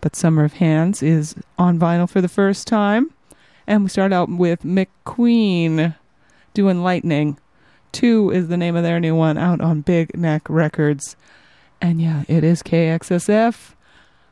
But 0.00 0.14
Summer 0.14 0.44
of 0.44 0.52
Hands 0.54 1.02
is 1.02 1.34
on 1.58 1.80
vinyl 1.80 2.08
for 2.08 2.20
the 2.20 2.28
first 2.28 2.68
time. 2.68 3.10
And 3.66 3.82
we 3.82 3.90
start 3.90 4.12
out 4.12 4.28
with 4.28 4.62
McQQeen 4.62 5.96
doing 6.54 6.84
Lightning. 6.84 7.36
Two 7.90 8.30
is 8.30 8.46
the 8.46 8.56
name 8.56 8.76
of 8.76 8.84
their 8.84 9.00
new 9.00 9.16
one 9.16 9.38
out 9.38 9.60
on 9.60 9.80
Big 9.80 10.16
Neck 10.16 10.48
Records. 10.48 11.16
And 11.80 12.00
yeah, 12.00 12.22
it 12.28 12.44
is 12.44 12.62
KXSF. 12.62 13.74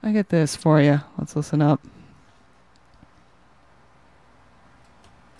I 0.06 0.12
get 0.12 0.28
this 0.28 0.54
for 0.54 0.80
you. 0.80 1.00
Let's 1.18 1.34
listen 1.34 1.60
up. 1.60 1.80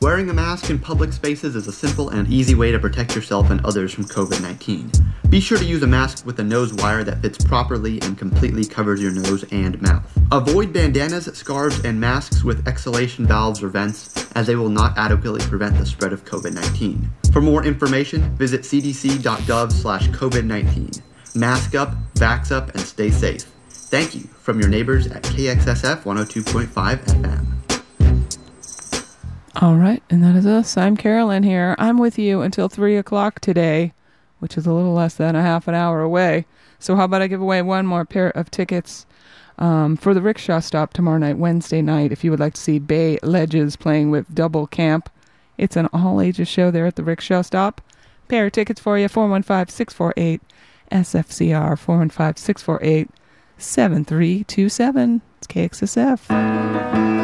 Wearing 0.01 0.28
a 0.28 0.35
mask 0.35 0.70
in 0.70 0.81
public 0.81 1.12
spaces 1.12 1.55
is 1.55 1.69
a 1.69 1.73
simple 1.73 2.09
and 2.09 2.27
easy 2.27 2.57
way 2.57 2.73
to 2.73 2.78
protect 2.81 3.15
yourself 3.15 3.51
and 3.51 3.65
others 3.65 3.95
from 3.95 4.07
COVID 4.07 4.43
19. 4.43 4.91
Be 5.28 5.39
sure 5.39 5.57
to 5.57 5.65
use 5.65 5.85
a 5.85 5.86
mask 5.86 6.27
with 6.27 6.41
a 6.41 6.43
nose 6.43 6.75
wire 6.75 7.05
that 7.05 7.23
fits 7.23 7.45
properly 7.45 8.01
and 8.03 8.19
completely 8.19 8.65
covers 8.65 9.01
your 9.01 9.12
nose 9.12 9.45
and 9.53 9.81
mouth. 9.81 10.05
Avoid 10.33 10.73
bandanas, 10.73 11.27
scarves, 11.27 11.85
and 11.85 12.01
masks 12.01 12.43
with 12.43 12.67
exhalation 12.67 13.25
valves 13.25 13.62
or 13.62 13.69
vents, 13.69 14.28
as 14.33 14.49
they 14.49 14.57
will 14.57 14.69
not 14.69 14.99
adequately 14.99 15.43
prevent 15.43 15.78
the 15.78 15.86
spread 15.86 16.12
of 16.12 16.25
COVID 16.25 16.55
19. 16.55 17.09
For 17.33 17.41
more 17.41 17.65
information, 17.65 18.35
visit 18.35 18.62
cdc.gov 18.62 19.70
slash 19.70 20.09
COVID 20.09 20.45
19. 20.45 20.91
Mask 21.36 21.77
up, 21.77 21.95
vax 22.15 22.51
up, 22.51 22.70
and 22.75 22.81
stay 22.81 23.12
safe. 23.12 23.47
Thank 23.89 24.16
you 24.16 24.23
from 24.23 24.58
your 24.58 24.68
neighbors 24.68 25.06
at 25.06 25.23
KXSF 25.23 26.02
102.5 26.02 26.66
FM. 27.06 27.47
All 29.62 29.76
right, 29.76 30.02
and 30.10 30.24
that 30.24 30.34
is 30.34 30.44
us. 30.44 30.76
I'm 30.76 30.97
Carolyn 30.97 31.44
here. 31.44 31.76
I'm 31.78 31.97
with 31.97 32.18
you 32.18 32.42
until 32.42 32.68
3 32.68 32.97
o'clock 32.97 33.39
today, 33.39 33.92
which 34.40 34.58
is 34.58 34.66
a 34.66 34.73
little 34.73 34.92
less 34.92 35.15
than 35.15 35.36
a 35.36 35.42
half 35.42 35.68
an 35.68 35.76
hour 35.76 36.00
away. 36.00 36.47
So, 36.81 36.97
how 36.97 37.05
about 37.05 37.23
I 37.23 37.28
give 37.28 37.40
away 37.40 37.62
one 37.62 37.86
more 37.86 38.05
pair 38.05 38.31
of 38.31 38.50
tickets 38.50 39.06
um, 39.56 39.97
for 39.97 40.15
the 40.15 40.20
rickshaw 40.20 40.58
stop 40.58 40.92
tomorrow 40.92 41.18
night, 41.18 41.39
Wednesday 41.39 41.81
night, 41.81 42.10
if 42.10 42.24
you 42.24 42.32
would 42.32 42.40
like 42.40 42.55
to 42.55 42.60
see 42.60 42.81
Bay 42.81 43.20
Ledges 43.23 43.76
playing 43.76 44.10
with 44.10 44.34
Double 44.34 44.66
Camp? 44.66 45.08
It's 45.58 45.76
an 45.76 45.89
all 45.92 46.20
ages 46.20 46.48
show 46.48 46.73
there 46.73 46.86
at 46.86 46.97
the 46.97 47.05
rickshaw 47.05 47.42
stop. 47.42 47.81
Pair 48.26 48.47
of 48.47 48.52
tickets 48.52 48.81
for 48.81 48.98
you 48.98 49.06
415 49.06 49.73
648 49.73 50.40
SFCR 50.90 51.78
415 51.78 52.36
648 52.36 53.08
7327. 53.59 55.23
It's 55.39 55.47
KXSF. 55.47 57.16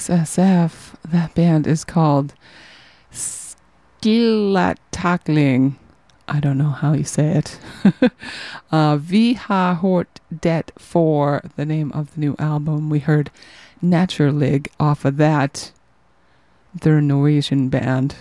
KXSF. 0.00 0.94
That 1.04 1.34
band 1.34 1.66
is 1.66 1.84
called 1.84 2.32
Skillatakling. 3.12 5.74
I 6.26 6.40
don't 6.40 6.56
know 6.56 6.70
how 6.70 6.94
you 6.94 7.04
say 7.04 7.36
it. 7.36 7.60
uh, 8.72 8.96
Vi 8.96 9.34
hort 9.34 10.20
det 10.34 10.72
for 10.78 11.42
the 11.56 11.66
name 11.66 11.92
of 11.92 12.14
the 12.14 12.20
new 12.20 12.34
album. 12.38 12.88
We 12.88 13.00
heard 13.00 13.30
Naturlig 13.84 14.68
off 14.78 15.04
of 15.04 15.18
that. 15.18 15.72
They're 16.74 16.96
a 16.98 17.02
Norwegian 17.02 17.68
band. 17.68 18.14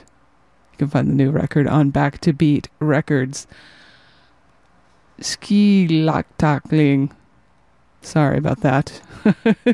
You 0.73 0.79
can 0.79 0.89
find 0.89 1.07
the 1.07 1.13
new 1.13 1.31
record 1.31 1.65
on 1.67 1.91
Back 1.91 2.19
to 2.21 2.33
Beat 2.33 2.67
Records. 2.79 3.45
Skillatakling. 5.21 7.11
Sorry 8.01 8.37
about 8.37 8.61
that. 8.61 9.01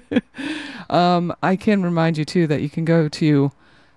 um, 0.89 1.33
I 1.43 1.55
can 1.55 1.83
remind 1.83 2.17
you 2.17 2.25
too 2.25 2.47
that 2.47 2.61
you 2.61 2.69
can 2.69 2.85
go 2.85 3.07
to 3.07 3.51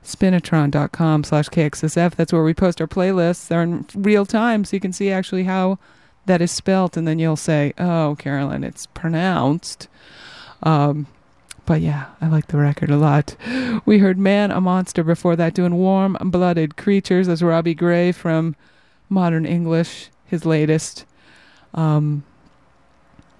spinitron.com 0.04 1.24
slash 1.24 1.48
kxsf. 1.48 2.14
That's 2.14 2.32
where 2.32 2.42
we 2.42 2.54
post 2.54 2.80
our 2.80 2.86
playlists. 2.86 3.48
They're 3.48 3.62
in 3.62 3.86
real 3.94 4.26
time, 4.26 4.64
so 4.64 4.76
you 4.76 4.80
can 4.80 4.92
see 4.92 5.10
actually 5.10 5.44
how 5.44 5.78
that 6.26 6.40
is 6.42 6.50
spelt, 6.50 6.96
and 6.96 7.08
then 7.08 7.18
you'll 7.18 7.36
say, 7.36 7.72
"Oh, 7.78 8.16
Carolyn, 8.18 8.64
it's 8.64 8.86
pronounced." 8.86 9.88
Um, 10.62 11.06
but 11.66 11.80
yeah, 11.80 12.06
I 12.20 12.28
like 12.28 12.48
the 12.48 12.58
record 12.58 12.90
a 12.90 12.96
lot. 12.96 13.34
We 13.84 13.98
heard 13.98 14.18
"Man, 14.18 14.50
a 14.50 14.60
Monster" 14.60 15.02
before 15.02 15.36
that, 15.36 15.54
doing 15.54 15.74
"Warm-Blooded 15.74 16.76
Creatures." 16.76 17.26
That's 17.26 17.42
Robbie 17.42 17.74
Grey 17.74 18.12
from 18.12 18.56
Modern 19.08 19.46
English, 19.46 20.10
his 20.24 20.44
latest. 20.46 21.04
Um, 21.74 22.24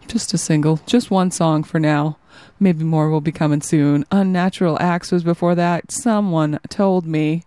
just 0.09 0.35
a 0.35 0.39
single, 0.39 0.81
just 0.87 1.11
one 1.11 1.31
song 1.31 1.63
for 1.63 1.79
now. 1.79 2.17
Maybe 2.59 2.83
more 2.83 3.11
will 3.11 3.21
be 3.21 3.31
coming 3.31 3.61
soon. 3.61 4.05
Unnatural 4.11 4.79
Acts 4.81 5.13
was 5.13 5.23
before 5.23 5.55
that. 5.55 5.93
Someone 5.93 6.59
told 6.69 7.07
me 7.07 7.45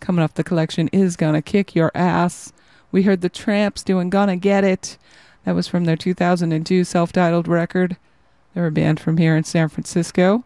coming 0.00 0.22
off 0.22 0.34
the 0.34 0.44
collection 0.44 0.88
is 0.88 1.16
gonna 1.16 1.42
kick 1.42 1.74
your 1.74 1.90
ass. 1.94 2.52
We 2.92 3.02
heard 3.02 3.20
the 3.20 3.28
Tramps 3.28 3.82
doing 3.82 4.10
Gonna 4.10 4.36
Get 4.36 4.62
It. 4.64 4.96
That 5.44 5.54
was 5.54 5.66
from 5.66 5.84
their 5.84 5.96
2002 5.96 6.84
self 6.84 7.12
titled 7.12 7.48
record. 7.48 7.96
They're 8.54 8.68
a 8.68 8.72
band 8.72 9.00
from 9.00 9.16
here 9.16 9.36
in 9.36 9.44
San 9.44 9.68
Francisco. 9.68 10.44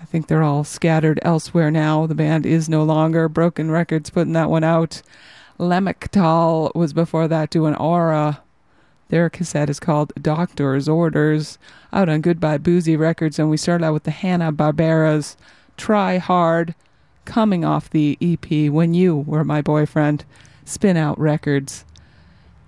I 0.00 0.04
think 0.04 0.28
they're 0.28 0.42
all 0.42 0.64
scattered 0.64 1.18
elsewhere 1.22 1.70
now. 1.70 2.06
The 2.06 2.14
band 2.14 2.46
is 2.46 2.68
no 2.68 2.84
longer. 2.84 3.28
Broken 3.28 3.70
Records 3.70 4.10
putting 4.10 4.34
that 4.34 4.50
one 4.50 4.62
out. 4.62 5.02
Lemektal 5.58 6.74
was 6.74 6.92
before 6.92 7.26
that 7.28 7.50
doing 7.50 7.74
Aura. 7.74 8.43
Their 9.08 9.28
cassette 9.30 9.70
is 9.70 9.80
called 9.80 10.12
Doctor's 10.20 10.88
Orders, 10.88 11.58
out 11.92 12.08
on 12.08 12.20
Goodbye 12.20 12.58
Boozy 12.58 12.96
Records, 12.96 13.38
and 13.38 13.50
we 13.50 13.56
start 13.56 13.82
out 13.82 13.92
with 13.92 14.04
the 14.04 14.10
Hanna-Barberas 14.10 15.36
Try 15.76 16.18
Hard, 16.18 16.74
coming 17.24 17.64
off 17.64 17.90
the 17.90 18.18
EP 18.20 18.70
When 18.70 18.94
You 18.94 19.16
Were 19.16 19.44
My 19.44 19.62
Boyfriend, 19.62 20.24
Spin 20.64 20.96
Out 20.96 21.18
Records. 21.18 21.84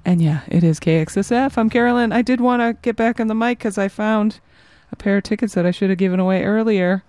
And 0.04 0.22
yeah, 0.22 0.42
it 0.46 0.62
is 0.62 0.78
KXSF. 0.78 1.58
I'm 1.58 1.68
Carolyn. 1.68 2.12
I 2.12 2.22
did 2.22 2.40
want 2.40 2.62
to 2.62 2.76
get 2.80 2.96
back 2.96 3.18
on 3.18 3.26
the 3.26 3.34
mic 3.34 3.58
because 3.58 3.76
I 3.76 3.88
found 3.88 4.40
a 4.92 4.96
pair 4.96 5.16
of 5.16 5.24
tickets 5.24 5.54
that 5.54 5.66
I 5.66 5.72
should 5.72 5.90
have 5.90 5.98
given 5.98 6.20
away 6.20 6.44
earlier 6.44 7.02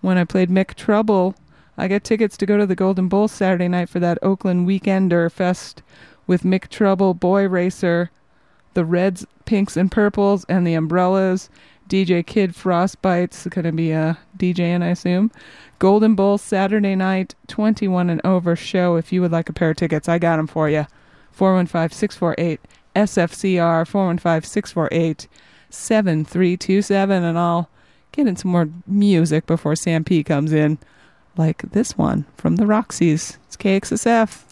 when 0.00 0.16
I 0.16 0.24
played 0.24 0.48
Mick 0.48 0.74
Trouble. 0.74 1.34
I 1.76 1.88
got 1.88 2.04
tickets 2.04 2.36
to 2.38 2.46
go 2.46 2.56
to 2.56 2.66
the 2.66 2.74
Golden 2.74 3.08
Bull 3.08 3.28
Saturday 3.28 3.68
night 3.68 3.88
for 3.88 4.00
that 4.00 4.18
Oakland 4.22 4.66
Weekender 4.66 5.30
Fest 5.30 5.82
with 6.26 6.42
Mick 6.42 6.68
Trouble, 6.68 7.12
Boy 7.14 7.46
Racer, 7.46 8.10
the 8.78 8.84
Reds, 8.84 9.26
Pinks, 9.44 9.76
and 9.76 9.90
Purples, 9.90 10.46
and 10.48 10.64
the 10.64 10.74
Umbrellas. 10.74 11.50
DJ 11.88 12.24
Kid 12.24 12.54
Frostbite's 12.54 13.44
going 13.48 13.64
to 13.64 13.72
be 13.72 13.90
a 13.90 14.16
DJ, 14.36 14.60
and 14.60 14.84
I 14.84 14.90
assume. 14.90 15.32
Golden 15.80 16.14
Bull 16.14 16.38
Saturday 16.38 16.94
night, 16.94 17.34
21 17.48 18.08
and 18.08 18.20
over 18.24 18.54
show. 18.54 18.94
If 18.94 19.12
you 19.12 19.20
would 19.20 19.32
like 19.32 19.48
a 19.48 19.52
pair 19.52 19.70
of 19.70 19.78
tickets, 19.78 20.08
I 20.08 20.20
got 20.20 20.36
them 20.36 20.46
for 20.46 20.70
you. 20.70 20.86
415 21.32 21.90
648 21.90 22.60
SFCR, 22.94 23.84
415 23.84 24.48
648 24.48 25.26
7327. 25.70 27.24
And 27.24 27.36
I'll 27.36 27.68
get 28.12 28.28
in 28.28 28.36
some 28.36 28.52
more 28.52 28.68
music 28.86 29.46
before 29.46 29.74
Sam 29.74 30.04
P 30.04 30.22
comes 30.22 30.52
in, 30.52 30.78
like 31.36 31.62
this 31.72 31.98
one 31.98 32.26
from 32.36 32.56
the 32.56 32.64
Roxys. 32.64 33.38
It's 33.48 33.56
KXSF. 33.56 34.47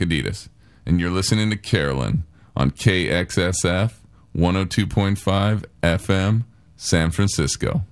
Adidas, 0.00 0.48
and 0.84 1.00
you're 1.00 1.10
listening 1.10 1.50
to 1.50 1.56
Carolyn 1.56 2.24
on 2.56 2.70
KXSF 2.70 3.92
102.5 4.36 5.64
FM, 5.82 6.44
San 6.76 7.10
Francisco. 7.10 7.82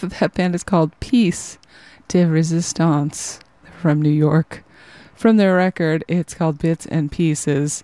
That 0.00 0.34
band 0.34 0.54
is 0.54 0.62
called 0.62 0.98
Peace 1.00 1.58
de 2.06 2.24
Resistance 2.24 3.40
from 3.80 4.00
New 4.00 4.10
York. 4.10 4.64
From 5.14 5.36
their 5.36 5.56
record, 5.56 6.04
it's 6.06 6.34
called 6.34 6.58
Bits 6.58 6.86
and 6.86 7.10
Pieces. 7.10 7.82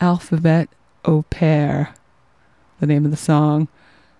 Alphabet 0.00 0.68
Au 1.06 1.22
Pair, 1.22 1.94
the 2.80 2.86
name 2.86 3.06
of 3.06 3.10
the 3.10 3.16
song. 3.16 3.68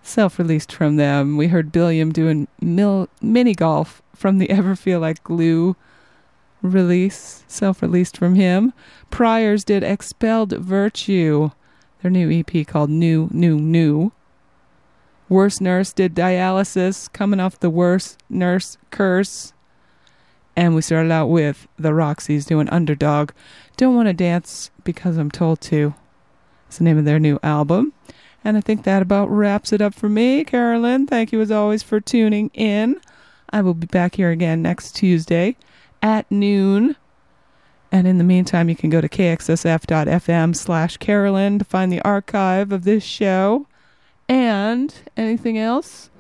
Self 0.03 0.39
released 0.39 0.73
from 0.73 0.97
them. 0.97 1.37
We 1.37 1.49
heard 1.49 1.73
Billiam 1.73 2.13
doing 2.13 2.49
mil- 2.61 3.09
mini 3.21 3.55
golf 3.55 4.01
from 4.15 4.39
the 4.39 4.49
Ever 4.51 4.75
Feel 4.75 5.01
Like 5.01 5.23
Glue 5.25 5.77
release, 6.63 7.45
self 7.47 7.83
released 7.83 8.17
from 8.17 8.35
him. 8.37 8.73
Priors 9.11 9.65
did 9.65 9.83
Expelled 9.83 10.53
Virtue, 10.53 11.51
their 12.01 12.11
new 12.11 12.31
EP 12.31 12.67
called 12.67 12.89
New, 12.89 13.29
New, 13.33 13.59
New. 13.59 14.13
Worst 15.35 15.61
Nurse 15.61 15.93
did 15.93 16.15
Dialysis, 16.15 17.13
coming 17.13 17.41
off 17.41 17.59
the 17.59 17.69
Worst 17.69 18.23
Nurse 18.31 18.79
Curse. 18.93 19.53
And 20.55 20.77
we 20.77 20.81
started 20.81 21.11
out 21.11 21.27
with 21.27 21.67
the 21.77 21.89
Roxys 21.89 22.47
doing 22.47 22.69
Underdog. 22.69 23.33
Don't 23.77 23.97
Want 23.97 24.07
to 24.07 24.13
Dance 24.13 24.71
Because 24.85 25.17
I'm 25.17 25.33
Told 25.33 25.61
to. 25.63 25.95
It's 26.69 26.79
the 26.79 26.85
name 26.85 26.99
of 26.99 27.05
their 27.05 27.19
new 27.19 27.41
album. 27.43 27.93
And 28.45 28.57
I 28.57 28.61
think 28.61 28.85
that 28.85 29.03
about 29.03 29.29
wraps 29.29 29.73
it 29.73 29.83
up 29.83 29.93
for 29.93 30.09
me, 30.09 30.45
Carolyn. 30.45 31.09
Thank 31.09 31.33
you 31.33 31.41
as 31.41 31.51
always 31.51 31.83
for 31.83 32.01
tuning 32.01 32.53
in. 32.55 33.01
I 33.51 33.61
will 33.61 33.75
be 33.75 33.89
back 33.89 34.15
here 34.15 34.31
again 34.31 34.63
next 34.63 34.95
Tuesday 34.95 35.57
at 36.01 36.31
noon. 36.31 36.95
And 37.91 38.07
in 38.07 38.19
the 38.19 38.25
meantime, 38.25 38.69
you 38.69 38.77
can 38.77 38.89
go 38.89 39.01
to 39.01 39.09
kxsf.fm 39.09 40.55
slash 40.55 40.97
Carolyn 40.99 41.59
to 41.59 41.65
find 41.65 41.91
the 41.91 42.03
archive 42.03 42.71
of 42.71 42.85
this 42.85 43.03
show. 43.03 43.67
And 44.29 44.95
anything 45.17 45.59
else? 45.59 46.11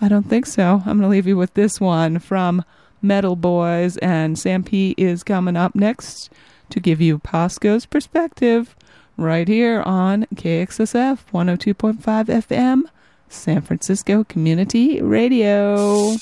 I 0.00 0.08
don't 0.08 0.28
think 0.28 0.46
so. 0.46 0.82
I'm 0.86 0.98
going 0.98 1.02
to 1.02 1.08
leave 1.08 1.26
you 1.26 1.36
with 1.36 1.54
this 1.54 1.80
one 1.80 2.18
from 2.18 2.64
Metal 3.00 3.36
Boys, 3.36 3.96
and 3.98 4.38
Sam 4.38 4.64
P 4.64 4.94
is 4.96 5.22
coming 5.22 5.56
up 5.56 5.74
next 5.74 6.30
to 6.70 6.80
give 6.80 7.00
you 7.00 7.18
Pasco's 7.18 7.86
perspective 7.86 8.74
right 9.16 9.46
here 9.46 9.82
on 9.82 10.26
KXSF 10.34 11.18
102.5 11.32 11.98
FM, 12.02 12.82
San 13.28 13.60
Francisco 13.60 14.24
Community 14.24 15.00
Radio. 15.02 16.16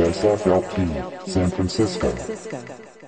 KXSFLP, 0.00 1.28
San 1.28 1.50
Francisco. 1.50 2.99